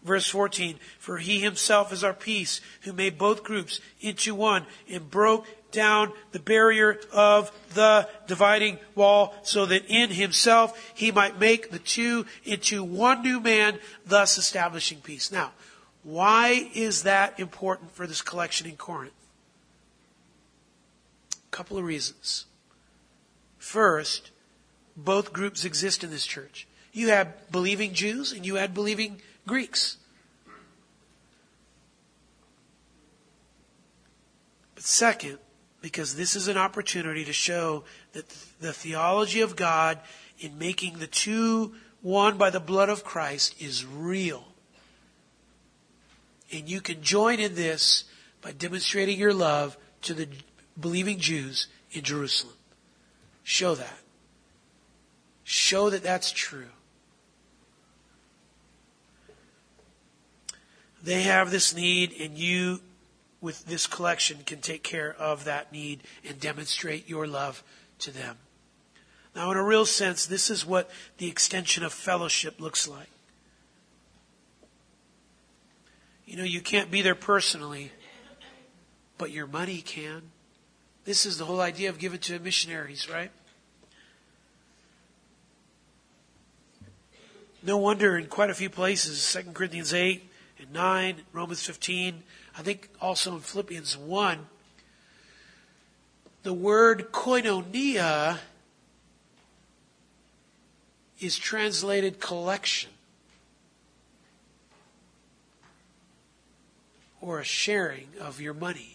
[0.05, 5.09] Verse 14, for he himself is our peace, who made both groups into one and
[5.09, 11.71] broke down the barrier of the dividing wall so that in himself he might make
[11.71, 15.31] the two into one new man, thus establishing peace.
[15.31, 15.53] Now,
[16.03, 19.11] why is that important for this collection in Corinth?
[21.31, 22.45] A couple of reasons.
[23.57, 24.29] First,
[24.95, 26.67] both groups exist in this church.
[26.93, 29.97] You had believing Jews and you had believing Greeks.
[34.73, 35.39] But second,
[35.81, 37.83] because this is an opportunity to show
[38.13, 38.27] that
[38.59, 39.99] the theology of God
[40.39, 44.45] in making the two one by the blood of Christ is real.
[46.51, 48.03] And you can join in this
[48.41, 50.27] by demonstrating your love to the
[50.79, 52.53] believing Jews in Jerusalem.
[53.43, 53.99] Show that.
[55.43, 56.74] Show that that's true.
[61.05, 62.81] They have this need, and you,
[63.39, 67.63] with this collection, can take care of that need and demonstrate your love
[67.99, 68.37] to them.
[69.35, 70.89] Now, in a real sense, this is what
[71.19, 73.09] the extension of fellowship looks like.
[76.25, 77.91] You know, you can't be there personally,
[79.19, 80.23] but your money can.
[81.03, 83.29] This is the whole idea of giving to missionaries, right?
[87.61, 90.31] No wonder in quite a few places, 2 Corinthians 8,
[90.65, 92.23] in 9, Romans 15,
[92.57, 94.47] I think also in Philippians 1,
[96.43, 98.39] the word koinonia
[101.19, 102.91] is translated collection
[107.21, 108.94] or a sharing of your money.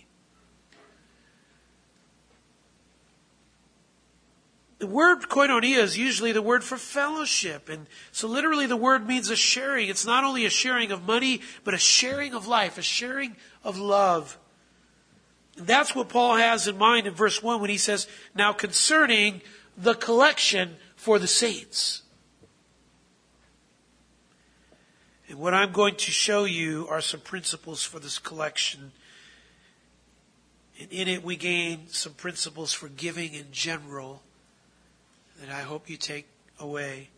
[4.81, 7.69] The word koinonia is usually the word for fellowship.
[7.69, 9.91] And so literally the word means a sharing.
[9.91, 13.79] It's not only a sharing of money, but a sharing of life, a sharing of
[13.79, 14.39] love.
[15.59, 19.43] And that's what Paul has in mind in verse 1 when he says, Now concerning
[19.77, 22.01] the collection for the saints.
[25.29, 28.93] And what I'm going to show you are some principles for this collection.
[30.81, 34.23] And in it we gain some principles for giving in general
[35.41, 36.27] that I hope you take
[36.59, 37.09] away.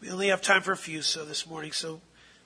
[0.00, 2.00] We only have time for a few so this morning, so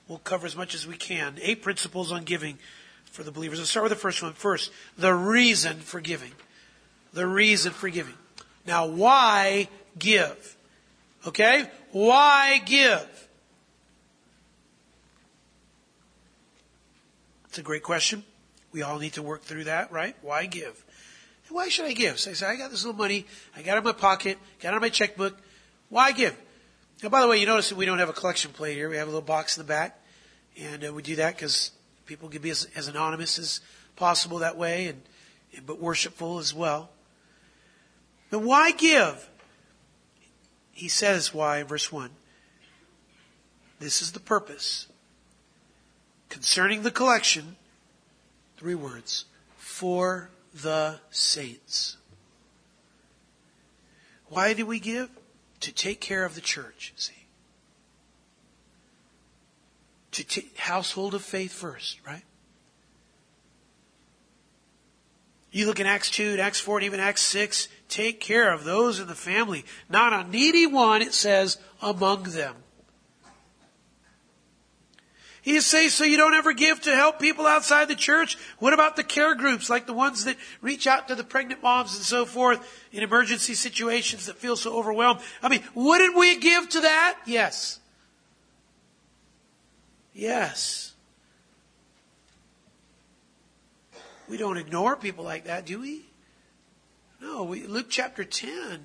[0.07, 1.37] we'll cover as much as we can.
[1.41, 2.57] Eight principles on giving
[3.05, 3.59] for the believers.
[3.59, 4.33] Let's start with the first one.
[4.33, 6.31] First, the reason for giving.
[7.13, 8.13] The reason for giving.
[8.67, 10.57] Now, why give?
[11.25, 11.69] Okay?
[11.91, 13.27] Why give?
[17.45, 18.23] It's a great question.
[18.71, 20.15] We all need to work through that, right?
[20.21, 20.85] Why give?
[21.49, 22.19] Why should I give?
[22.19, 23.25] So I said, I got this little money.
[23.55, 24.37] I got it in my pocket.
[24.61, 25.37] Got it in my checkbook.
[25.89, 26.35] Why give?
[27.01, 28.89] Now, by the way, you notice that we don't have a collection plate here.
[28.89, 29.99] We have a little box in the back.
[30.59, 31.71] And uh, we do that because
[32.05, 33.61] people can be as, as, anonymous as
[33.95, 35.01] possible that way, and,
[35.55, 36.89] and but worshipful as well.
[38.29, 39.29] But why give?
[40.71, 42.09] He says why in verse 1.
[43.79, 44.87] This is the purpose.
[46.27, 47.55] Concerning the collection,
[48.57, 49.25] three words
[49.57, 51.97] for the saints.
[54.27, 55.09] Why do we give?
[55.61, 57.13] To take care of the church, see.
[60.11, 62.23] To take household of faith first, right?
[65.51, 68.99] You look in Acts 2, Acts 4, and even Acts 6, take care of those
[68.99, 69.65] in the family.
[69.89, 72.55] Not a needy one, it says, among them.
[75.41, 78.37] He says, so you don't ever give to help people outside the church?
[78.59, 81.95] What about the care groups, like the ones that reach out to the pregnant moms
[81.95, 82.59] and so forth
[82.91, 85.21] in emergency situations that feel so overwhelmed?
[85.41, 87.17] I mean, wouldn't we give to that?
[87.25, 87.79] Yes.
[90.13, 90.93] Yes.
[94.27, 96.05] We don't ignore people like that, do we?
[97.21, 98.83] No, we, Luke chapter 10,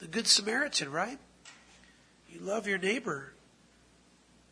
[0.00, 1.18] the Good Samaritan, right?
[2.28, 3.32] You love your neighbor.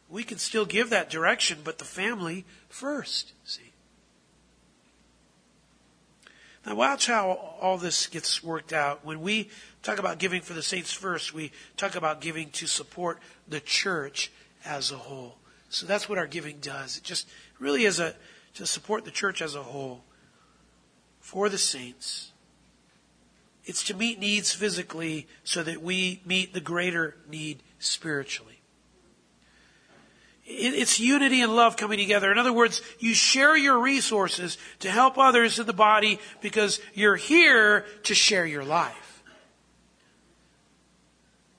[0.09, 3.73] We can still give that direction, but the family first, see?
[6.67, 9.05] Now watch how all this gets worked out.
[9.05, 9.51] When we
[9.83, 14.33] talk about giving for the saints first, we talk about giving to support the church
[14.65, 15.37] as a whole.
[15.69, 16.97] So that's what our giving does.
[16.97, 17.29] It just
[17.59, 18.15] really is a
[18.55, 20.05] to support the church as a whole
[21.21, 22.31] for the saints.
[23.65, 28.54] It's to meet needs physically so that we meet the greater need spiritually.
[30.47, 32.31] It's unity and love coming together.
[32.31, 37.17] In other words, you share your resources to help others in the body because you're
[37.17, 39.23] here to share your life.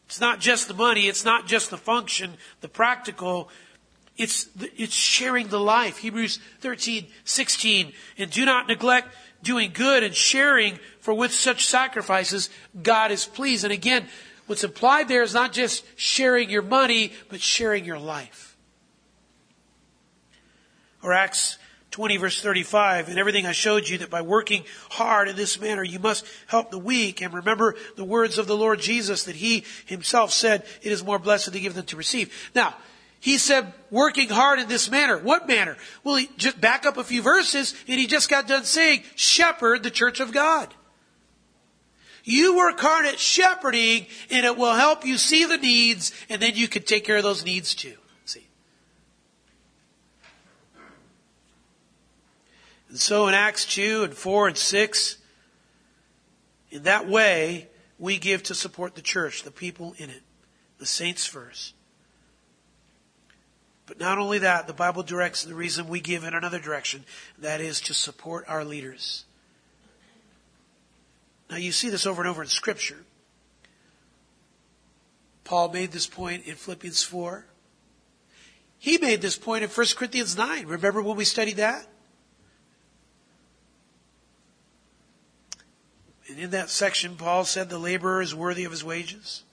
[0.06, 3.50] It's not just the money, it's not just the function, the practical,
[4.18, 5.98] it's, it's sharing the life.
[5.98, 7.92] Hebrews 13, 16.
[8.20, 9.10] And do not neglect
[9.42, 12.50] doing good and sharing, for with such sacrifices,
[12.82, 13.64] God is pleased.
[13.64, 14.08] And again,
[14.46, 18.45] what's implied there is not just sharing your money, but sharing your life.
[21.06, 21.58] Or Acts
[21.92, 25.84] 20 verse 35, and everything I showed you that by working hard in this manner
[25.84, 29.64] you must help the weak and remember the words of the Lord Jesus that he
[29.86, 32.52] himself said it is more blessed to give than to receive.
[32.54, 32.76] Now,
[33.26, 35.18] he said working hard in this manner.
[35.18, 35.78] What manner?
[36.04, 39.82] Well, he just back up a few verses and he just got done saying, shepherd
[39.82, 40.74] the church of God.
[42.24, 46.56] You work hard at shepherding and it will help you see the needs and then
[46.56, 47.96] you can take care of those needs too.
[48.26, 48.48] See?
[52.96, 55.18] And so in Acts 2 and 4 and 6,
[56.72, 57.68] in that way,
[58.00, 60.22] we give to support the church, the people in it,
[60.78, 61.74] the saints first.
[63.86, 67.04] But not only that, the Bible directs the reason we give in another direction.
[67.38, 69.26] That is to support our leaders.
[71.50, 73.04] Now you see this over and over in scripture.
[75.44, 77.46] Paul made this point in Philippians 4.
[78.80, 80.66] He made this point in 1 Corinthians 9.
[80.66, 81.88] Remember when we studied that?
[86.28, 89.44] And in that section, Paul said the laborer is worthy of his wages.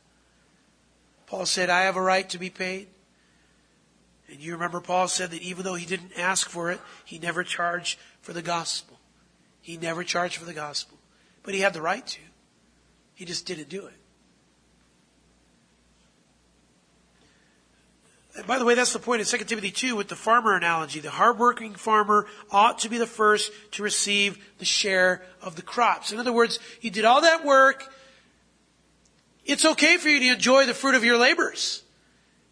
[1.27, 2.89] Paul said, I have a right to be paid.
[4.29, 7.45] And you remember Paul said that even though he didn't ask for it, he never
[7.45, 8.99] charged for the gospel.
[9.61, 10.99] He never charged for the gospel.
[11.43, 12.21] But he had the right to.
[13.15, 13.95] He just didn't do it.
[18.47, 21.01] By the way, that's the point in 2 Timothy 2 with the farmer analogy.
[21.01, 26.13] The hardworking farmer ought to be the first to receive the share of the crops.
[26.13, 27.93] In other words, you did all that work.
[29.45, 31.83] It's okay for you to enjoy the fruit of your labors.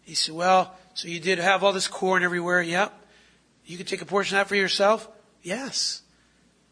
[0.03, 2.61] He said, well, so you did have all this corn everywhere.
[2.61, 2.93] Yep.
[3.65, 5.07] You could take a portion of that for yourself?
[5.41, 6.01] Yes.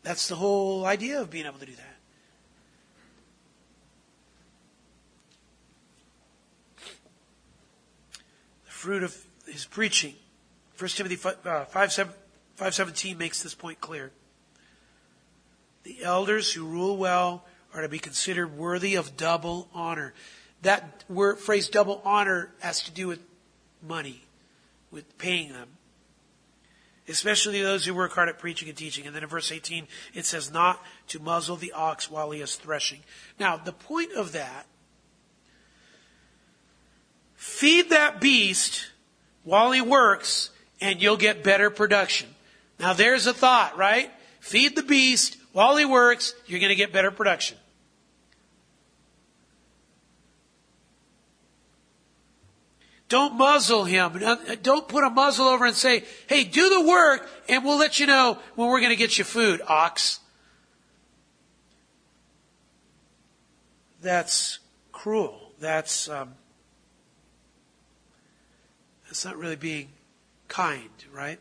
[0.04, 1.89] That's the whole idea of being able to do that.
[8.80, 9.14] Fruit of
[9.46, 10.16] his preaching.
[10.78, 12.14] 1 Timothy 5, uh, 5, 7,
[12.56, 14.12] 517 makes this point clear.
[15.84, 20.14] The elders who rule well are to be considered worthy of double honor.
[20.62, 23.20] That word, phrase double honor has to do with
[23.86, 24.24] money
[24.92, 25.68] with paying them.
[27.10, 29.06] Especially those who work hard at preaching and teaching.
[29.06, 32.56] And then in verse 18, it says, not to muzzle the ox while he is
[32.56, 33.00] threshing.
[33.40, 34.68] Now, the point of that,
[37.40, 38.86] feed that beast
[39.46, 40.50] while he works
[40.82, 42.28] and you'll get better production.
[42.82, 44.12] Now there's a thought, right?
[44.42, 47.58] Feed the beast while he works, you're going to get better production.
[53.08, 54.22] Don't muzzle him.
[54.62, 58.06] Don't put a muzzle over and say, hey, do the work and we'll let you
[58.06, 60.20] know when we're going to get you food, ox.
[64.02, 64.60] That's
[64.92, 65.54] cruel.
[65.60, 66.34] That's, um,
[69.10, 69.90] that's not really being
[70.48, 71.40] kind, right?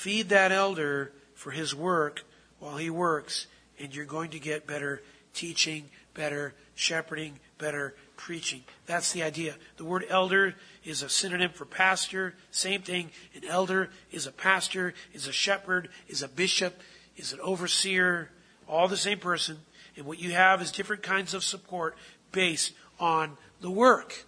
[0.00, 2.24] feed that elder for his work
[2.58, 3.46] while he works,
[3.78, 5.02] and you're going to get better
[5.34, 8.62] teaching, better shepherding, better preaching.
[8.86, 9.56] That's the idea.
[9.76, 10.54] The word elder
[10.84, 12.34] is a synonym for pastor.
[12.50, 13.10] Same thing.
[13.34, 16.80] An elder is a pastor, is a shepherd, is a bishop,
[17.18, 18.30] is an overseer.
[18.66, 19.58] All the same person.
[19.98, 21.94] And what you have is different kinds of support
[22.32, 24.24] based on the work.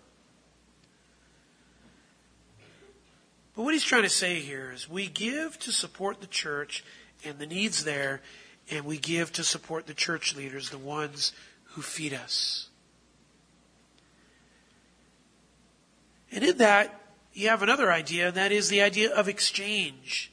[3.55, 6.85] But what he's trying to say here is we give to support the church
[7.25, 8.21] and the needs there,
[8.71, 11.33] and we give to support the church leaders, the ones
[11.65, 12.69] who feed us.
[16.31, 16.99] And in that,
[17.35, 20.33] you have another idea, and that is the idea of exchange.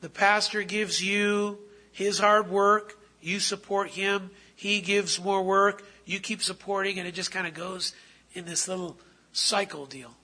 [0.00, 1.58] The pastor gives you
[1.92, 7.12] his hard work, you support him, he gives more work, you keep supporting, and it
[7.12, 7.94] just kind of goes
[8.32, 8.98] in this little
[9.32, 10.14] cycle deal.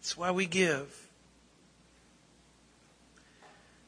[0.00, 1.08] That's why we give.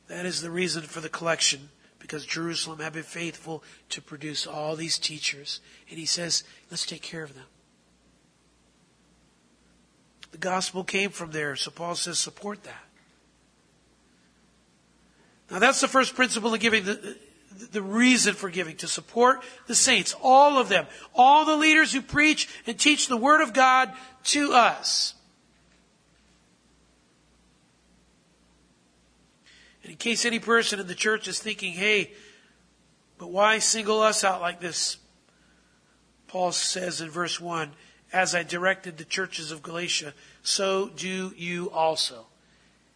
[0.08, 1.68] That is the reason for the collection
[1.98, 5.60] because Jerusalem had been faithful to produce all these teachers.
[5.90, 7.46] And he says, let's take care of them.
[10.30, 12.84] The gospel came from there, so Paul says, support that.
[15.50, 17.16] Now that's the first principle of giving, the,
[17.72, 22.02] the reason for giving, to support the saints, all of them, all the leaders who
[22.02, 23.92] preach and teach the Word of God
[24.24, 25.14] to us.
[29.82, 32.12] And in case any person in the church is thinking, hey,
[33.18, 34.98] but why single us out like this?
[36.28, 37.70] Paul says in verse 1
[38.12, 42.26] As I directed the churches of Galatia, so do you also.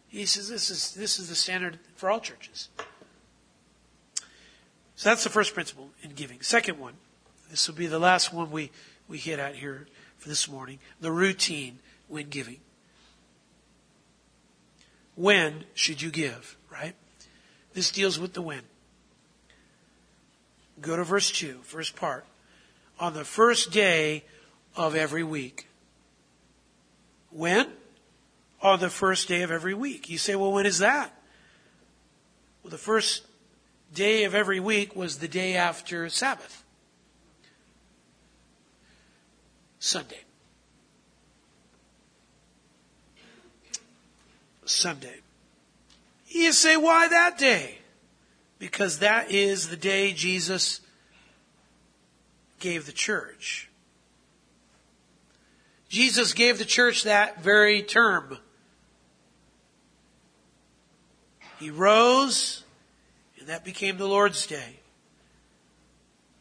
[0.09, 2.67] He says this is, this is the standard for all churches.
[5.01, 6.43] So that's the first principle in giving.
[6.43, 6.93] Second one,
[7.49, 8.69] this will be the last one we,
[9.07, 9.87] we hit at here
[10.19, 12.59] for this morning the routine when giving.
[15.15, 16.55] When should you give?
[16.71, 16.93] right?
[17.73, 18.61] This deals with the when.
[20.79, 22.23] Go to verse 2, first part.
[22.99, 24.23] On the first day
[24.75, 25.67] of every week.
[27.31, 27.65] When?
[28.61, 30.11] On the first day of every week.
[30.11, 31.11] You say, well, when is that?
[32.61, 33.23] Well, the first
[33.93, 36.63] day of every week was the day after Sabbath.
[39.79, 40.21] Sunday.
[44.65, 45.19] Sunday.
[46.27, 47.79] You say, why that day?
[48.59, 50.81] Because that is the day Jesus
[52.59, 53.69] gave the church.
[55.89, 58.37] Jesus gave the church that very term.
[61.59, 62.60] He rose,
[63.51, 64.79] that became the Lord's Day.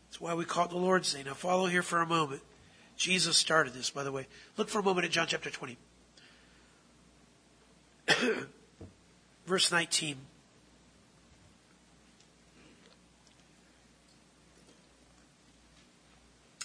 [0.09, 1.25] That's why we call it the Lord's Day.
[1.25, 2.41] Now follow here for a moment.
[2.97, 4.29] Jesus started this, by the way.
[4.57, 5.77] Look for a moment at John chapter 20.
[9.45, 10.19] Verse 19.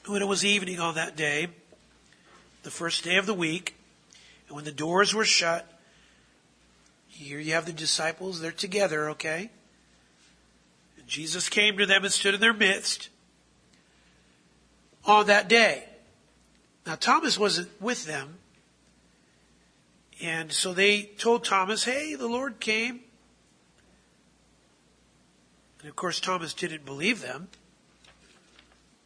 [0.05, 1.47] When it was evening on that day,
[2.61, 3.75] the first day of the week,
[4.47, 5.67] and when the doors were shut,
[7.07, 9.49] here you have the disciples, they're together, okay?
[11.07, 13.09] Jesus came to them and stood in their midst
[15.05, 15.85] on that day.
[16.85, 18.37] Now, Thomas wasn't with them,
[20.21, 23.01] and so they told Thomas, hey, the Lord came.
[25.79, 27.49] And of course, Thomas didn't believe them.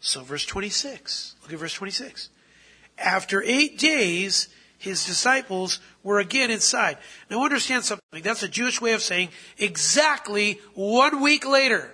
[0.01, 1.35] So, verse 26.
[1.41, 2.29] Look at verse 26.
[2.97, 4.49] After eight days,
[4.79, 6.97] his disciples were again inside.
[7.29, 8.23] Now, understand something.
[8.23, 11.91] That's a Jewish way of saying exactly one week later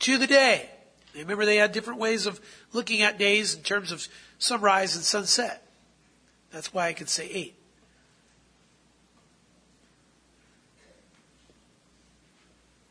[0.00, 0.68] to the day.
[1.16, 2.40] Remember, they had different ways of
[2.74, 4.06] looking at days in terms of
[4.38, 5.66] sunrise and sunset.
[6.52, 7.54] That's why I could say eight.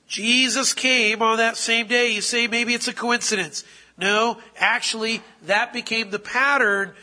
[0.08, 2.10] Jesus came on that same day.
[2.10, 3.64] You say maybe it's a coincidence.
[3.96, 6.94] No, actually, that became the pattern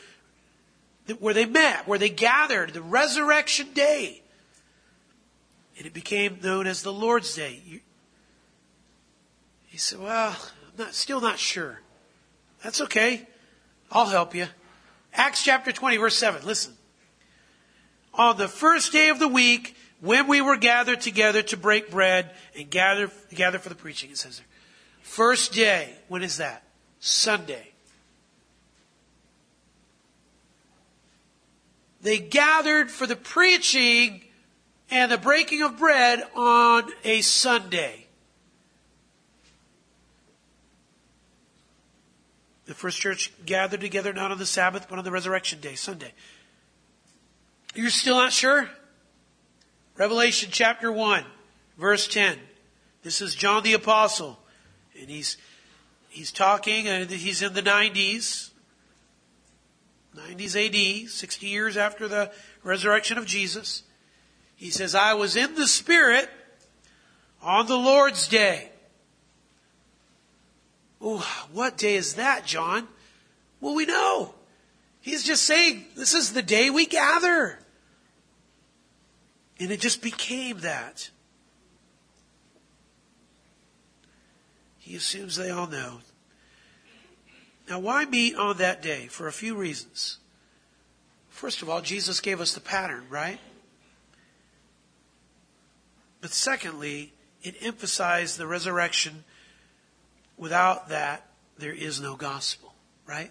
[1.15, 4.23] where they met, where they gathered, the resurrection day.
[5.77, 7.83] And it became known as the Lord's Day.
[9.67, 11.81] He said, Well, I'm not, still not sure.
[12.63, 13.27] That's okay.
[13.91, 14.47] I'll help you.
[15.15, 16.45] Acts chapter 20, verse 7.
[16.45, 16.75] Listen.
[18.15, 22.31] On the first day of the week, when we were gathered together to break bread
[22.57, 24.47] and gather, gather for the preaching, it says there.
[25.03, 26.65] First day, when is that?
[27.01, 27.73] Sunday.
[32.09, 34.23] They gathered for the preaching
[34.91, 38.07] and the breaking of bread on a Sunday.
[42.65, 46.15] The first church gathered together not on the Sabbath, but on the resurrection day, Sunday.
[47.75, 48.71] You're still not sure?
[49.99, 51.27] Revelation chapter 1,
[51.77, 52.39] verse 10.
[53.03, 54.39] This is John the Apostle.
[54.99, 55.37] And he's,
[56.09, 58.48] he's talking, and he's in the 90s.
[60.19, 62.31] 90s AD, 60 years after the
[62.63, 63.83] resurrection of Jesus.
[64.57, 66.29] He says, I was in the Spirit
[67.43, 68.71] on the Lord's day.
[71.01, 72.89] Oh, what day is that, John?
[73.61, 74.35] Well, we know.
[75.01, 77.59] He's just saying, this is the day we gather.
[79.61, 81.11] And it just became that.
[84.79, 85.99] He assumes they all know.
[87.69, 89.07] Now, why meet on that day?
[89.09, 90.19] For a few reasons.
[91.29, 93.39] First of all, Jesus gave us the pattern, right?
[96.21, 97.13] But secondly,
[97.43, 99.25] it emphasized the resurrection.
[100.37, 101.27] Without that,
[101.59, 102.75] there is no gospel,
[103.07, 103.31] right?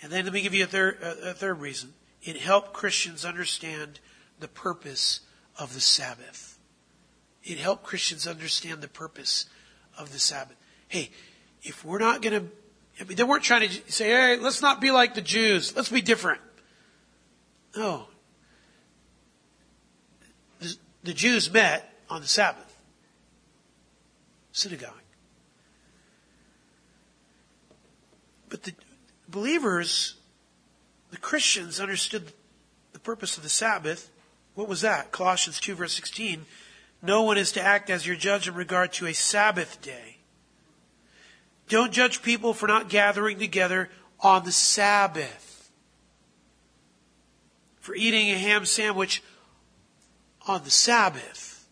[0.00, 1.92] And then let me give you a third, a third reason.
[2.22, 4.00] It helped Christians understand
[4.38, 5.20] the purpose
[5.58, 6.58] of the Sabbath.
[7.44, 9.46] It helped Christians understand the purpose
[9.98, 10.56] of the Sabbath.
[10.88, 11.10] Hey,
[11.62, 12.48] if we're not going
[12.98, 15.74] to, they weren't trying to say, hey, let's not be like the Jews.
[15.76, 16.40] Let's be different.
[17.76, 18.06] No.
[20.60, 22.68] The, the Jews met on the Sabbath.
[24.52, 24.92] Synagogue.
[28.48, 28.74] But the
[29.28, 30.16] believers,
[31.10, 32.32] the Christians understood
[32.92, 34.10] the purpose of the Sabbath.
[34.54, 35.10] What was that?
[35.10, 36.44] Colossians 2 verse 16.
[37.00, 40.18] No one is to act as your judge in regard to a Sabbath day.
[41.72, 43.88] Don't judge people for not gathering together
[44.20, 45.70] on the Sabbath.
[47.80, 49.22] For eating a ham sandwich
[50.46, 51.66] on the Sabbath.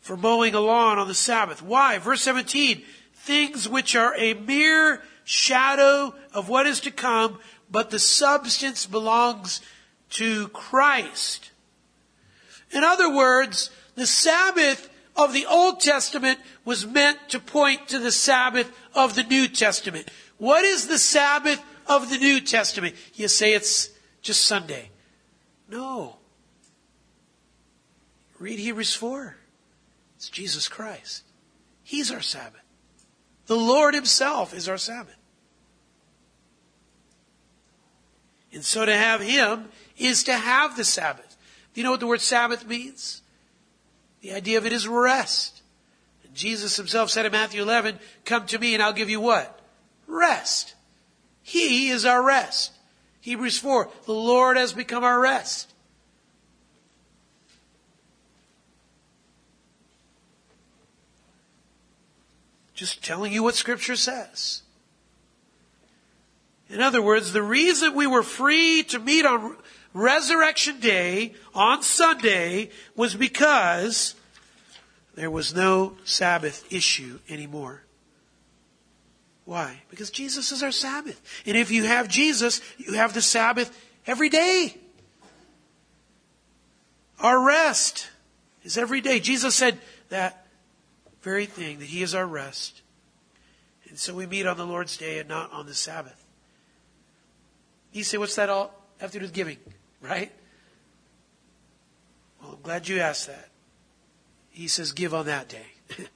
[0.00, 1.60] For mowing a lawn on the Sabbath.
[1.60, 1.98] Why?
[1.98, 7.38] Verse 17 things which are a mere shadow of what is to come,
[7.70, 9.60] but the substance belongs
[10.08, 11.50] to Christ.
[12.70, 14.89] In other words, the Sabbath
[15.24, 20.10] of the Old Testament was meant to point to the Sabbath of the New Testament.
[20.38, 22.94] What is the Sabbath of the New Testament?
[23.14, 23.90] You say it's
[24.22, 24.90] just Sunday.
[25.68, 26.16] No.
[28.38, 29.36] Read Hebrews 4.
[30.16, 31.24] It's Jesus Christ.
[31.82, 32.62] He's our Sabbath.
[33.46, 35.16] The Lord Himself is our Sabbath.
[38.52, 41.36] And so to have Him is to have the Sabbath.
[41.72, 43.22] Do you know what the word Sabbath means?
[44.20, 45.62] The idea of it is rest.
[46.34, 49.58] Jesus Himself said in Matthew 11, Come to me and I'll give you what?
[50.06, 50.74] Rest.
[51.42, 52.72] He is our rest.
[53.20, 55.72] Hebrews 4, the Lord has become our rest.
[62.74, 64.62] Just telling you what Scripture says.
[66.70, 69.56] In other words, the reason we were free to meet on
[69.92, 74.14] Resurrection Day, on Sunday, was because
[75.14, 77.82] there was no Sabbath issue anymore.
[79.44, 79.82] Why?
[79.90, 81.20] Because Jesus is our Sabbath.
[81.44, 83.76] And if you have Jesus, you have the Sabbath
[84.06, 84.76] every day.
[87.18, 88.08] Our rest
[88.62, 89.18] is every day.
[89.18, 89.78] Jesus said
[90.08, 90.46] that
[91.22, 92.82] very thing, that He is our rest.
[93.88, 96.24] And so we meet on the Lord's day and not on the Sabbath.
[97.92, 99.58] You say, what's that all have to do with giving?
[100.00, 100.32] Right?
[102.40, 103.48] Well, I'm glad you asked that.
[104.50, 105.66] He says, give on that day.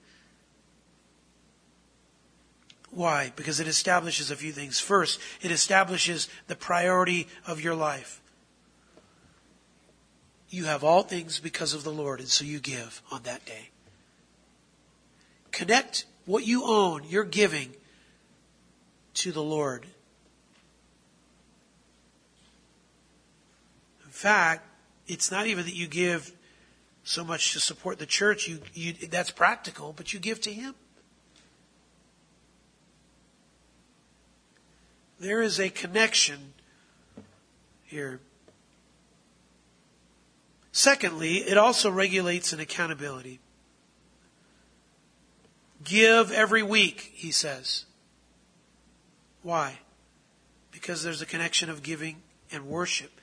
[2.91, 3.32] Why?
[3.37, 4.78] Because it establishes a few things.
[4.78, 8.20] First, it establishes the priority of your life.
[10.49, 13.70] You have all things because of the Lord, and so you give on that day.
[15.51, 17.74] Connect what you own, your giving,
[19.14, 19.87] to the Lord.
[24.24, 24.66] Fact,
[25.06, 26.32] it's not even that you give
[27.02, 28.48] so much to support the church.
[28.48, 30.74] You, you, that's practical, but you give to Him.
[35.20, 36.54] There is a connection
[37.82, 38.18] here.
[40.72, 43.40] Secondly, it also regulates an accountability.
[45.84, 47.84] Give every week, he says.
[49.42, 49.80] Why?
[50.72, 53.20] Because there's a connection of giving and worship.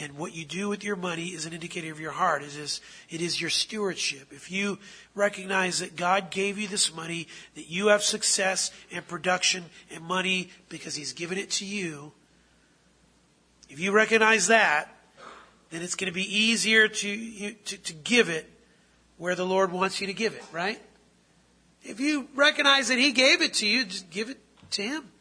[0.00, 2.42] And what you do with your money is an indicator of your heart.
[2.42, 2.80] It is,
[3.10, 4.28] it is your stewardship.
[4.30, 4.78] If you
[5.14, 10.48] recognize that God gave you this money, that you have success and production and money
[10.70, 12.12] because He's given it to you,
[13.68, 14.88] if you recognize that,
[15.70, 18.48] then it's going to be easier to, to, to give it
[19.18, 20.80] where the Lord wants you to give it, right?
[21.82, 24.38] If you recognize that He gave it to you, just give it
[24.72, 25.11] to Him.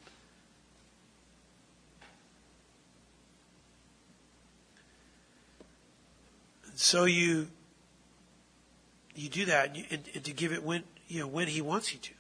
[6.81, 7.47] So you
[9.13, 11.99] you do that and, and, to give it when you know when he wants you
[11.99, 12.11] to.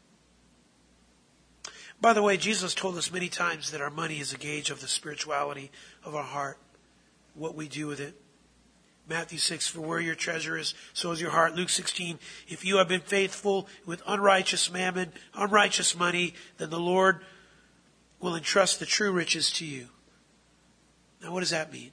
[1.99, 4.79] By the way, Jesus told us many times that our money is a gauge of
[4.79, 5.71] the spirituality
[6.03, 6.57] of our heart,
[7.33, 8.15] what we do with it.
[9.09, 11.55] Matthew 6, for where your treasure is, so is your heart.
[11.55, 17.21] Luke 16, if you have been faithful with unrighteous mammon, unrighteous money, then the Lord
[18.19, 19.87] will entrust the true riches to you.
[21.21, 21.91] Now, what does that mean?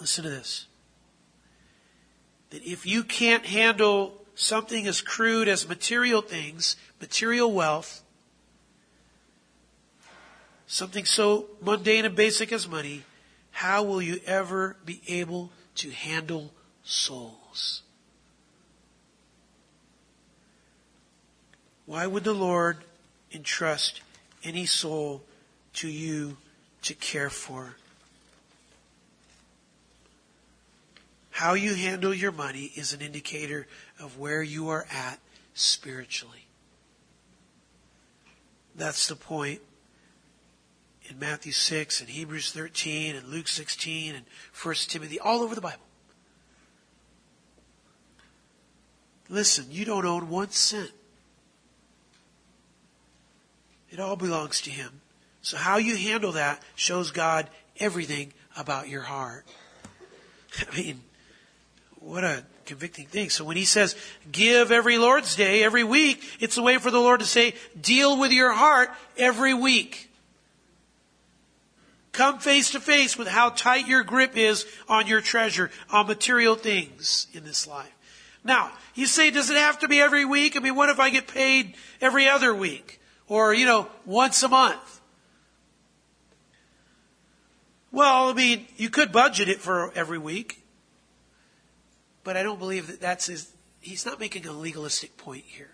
[0.00, 0.66] Listen to this.
[2.50, 8.02] That if you can't handle something as crude as material things, material wealth,
[10.66, 13.04] something so mundane and basic as money,
[13.50, 17.82] how will you ever be able to handle souls?
[21.84, 22.78] Why would the Lord
[23.32, 24.00] entrust
[24.42, 25.22] any soul
[25.74, 26.38] to you
[26.82, 27.76] to care for?
[31.40, 33.66] How you handle your money is an indicator
[33.98, 35.18] of where you are at
[35.54, 36.44] spiritually.
[38.76, 39.62] That's the point
[41.08, 44.26] in Matthew 6 and Hebrews 13 and Luke 16 and
[44.62, 45.80] 1 Timothy, all over the Bible.
[49.30, 50.92] Listen, you don't own one cent.
[53.88, 55.00] It all belongs to Him.
[55.40, 59.46] So how you handle that shows God everything about your heart.
[60.70, 61.00] I mean,
[62.00, 63.30] what a convicting thing.
[63.30, 63.96] So when he says,
[64.30, 68.18] give every Lord's Day, every week, it's a way for the Lord to say, deal
[68.18, 70.10] with your heart every week.
[72.12, 76.56] Come face to face with how tight your grip is on your treasure, on material
[76.56, 77.92] things in this life.
[78.42, 80.56] Now, you say, does it have to be every week?
[80.56, 83.00] I mean, what if I get paid every other week?
[83.28, 85.00] Or, you know, once a month?
[87.92, 90.59] Well, I mean, you could budget it for every week.
[92.30, 95.72] But I don't believe that that's his, he's not making a legalistic point here.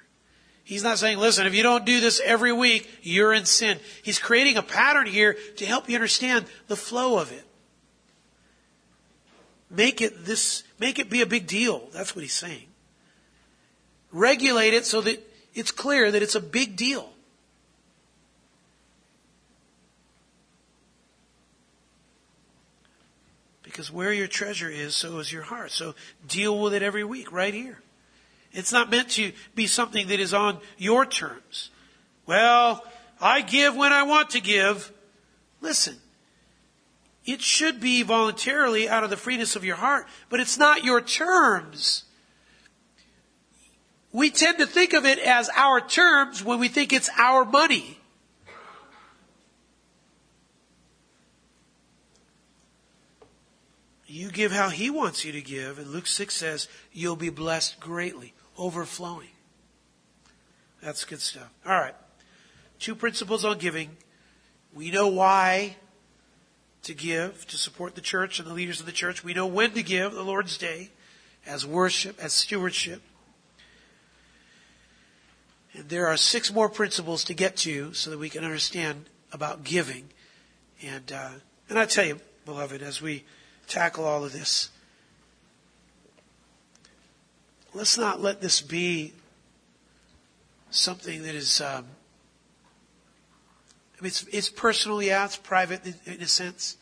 [0.64, 3.78] He's not saying, listen, if you don't do this every week, you're in sin.
[4.02, 7.44] He's creating a pattern here to help you understand the flow of it.
[9.68, 11.90] Make it this, make it be a big deal.
[11.92, 12.68] That's what he's saying.
[14.10, 17.10] Regulate it so that it's clear that it's a big deal.
[23.76, 25.70] Because where your treasure is, so is your heart.
[25.70, 25.94] So
[26.26, 27.78] deal with it every week, right here.
[28.50, 31.68] It's not meant to be something that is on your terms.
[32.24, 32.82] Well,
[33.20, 34.90] I give when I want to give.
[35.60, 35.96] Listen,
[37.26, 41.02] it should be voluntarily out of the freeness of your heart, but it's not your
[41.02, 42.04] terms.
[44.10, 47.95] We tend to think of it as our terms when we think it's our money.
[54.06, 57.80] You give how he wants you to give, and Luke 6 says, you'll be blessed
[57.80, 59.30] greatly overflowing.
[60.80, 61.50] That's good stuff.
[61.66, 61.94] All right.
[62.78, 63.96] Two principles on giving.
[64.72, 65.76] We know why
[66.82, 69.24] to give, to support the church and the leaders of the church.
[69.24, 70.90] We know when to give, the Lord's Day,
[71.44, 73.02] as worship, as stewardship.
[75.72, 79.64] And there are six more principles to get to so that we can understand about
[79.64, 80.10] giving.
[80.82, 81.30] And, uh,
[81.68, 83.24] and I tell you, beloved, as we
[83.66, 84.70] tackle all of this,
[87.74, 89.12] let's not let this be
[90.70, 91.60] something that is.
[91.60, 91.86] Um,
[93.98, 96.76] I mean, it's, it's personal, yeah, it's private in, in a sense.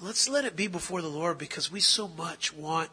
[0.00, 2.90] Let's let it be before the Lord because we so much want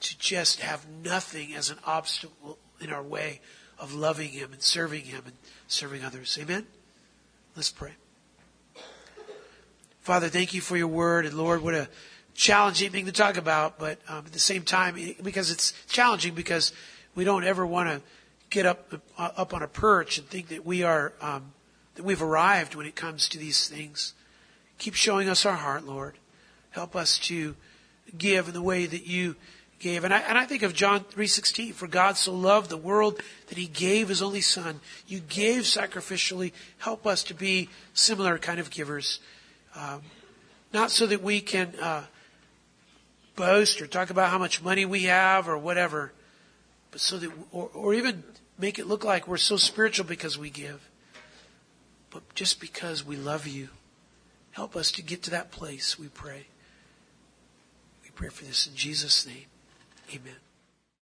[0.00, 3.40] to just have nothing as an obstacle in our way
[3.78, 5.34] of loving Him and serving Him and
[5.66, 6.38] serving others.
[6.40, 6.66] Amen?
[7.56, 7.92] Let's pray.
[10.04, 11.24] Father, thank you for your word.
[11.24, 11.88] And Lord, what a
[12.34, 16.72] challenging thing to talk about, but um, at the same time, because it's challenging because
[17.14, 18.02] we don't ever want to
[18.50, 21.54] get up uh, up on a perch and think that we are um,
[21.94, 24.12] that we've arrived when it comes to these things.
[24.76, 26.16] Keep showing us our heart, Lord.
[26.68, 27.56] Help us to
[28.18, 29.36] give in the way that you
[29.78, 30.04] gave.
[30.04, 33.56] And I, and I think of John 3.16, for God so loved the world that
[33.56, 34.80] he gave his only son.
[35.06, 36.52] You gave sacrificially.
[36.76, 39.20] Help us to be similar kind of givers.
[39.76, 40.02] Um,
[40.72, 42.04] not so that we can uh,
[43.36, 46.12] boast or talk about how much money we have or whatever,
[46.90, 48.22] but so that, or, or even
[48.58, 50.88] make it look like we're so spiritual because we give,
[52.10, 53.68] but just because we love you.
[54.52, 56.46] Help us to get to that place, we pray.
[58.04, 59.46] We pray for this in Jesus' name.
[60.12, 60.43] Amen.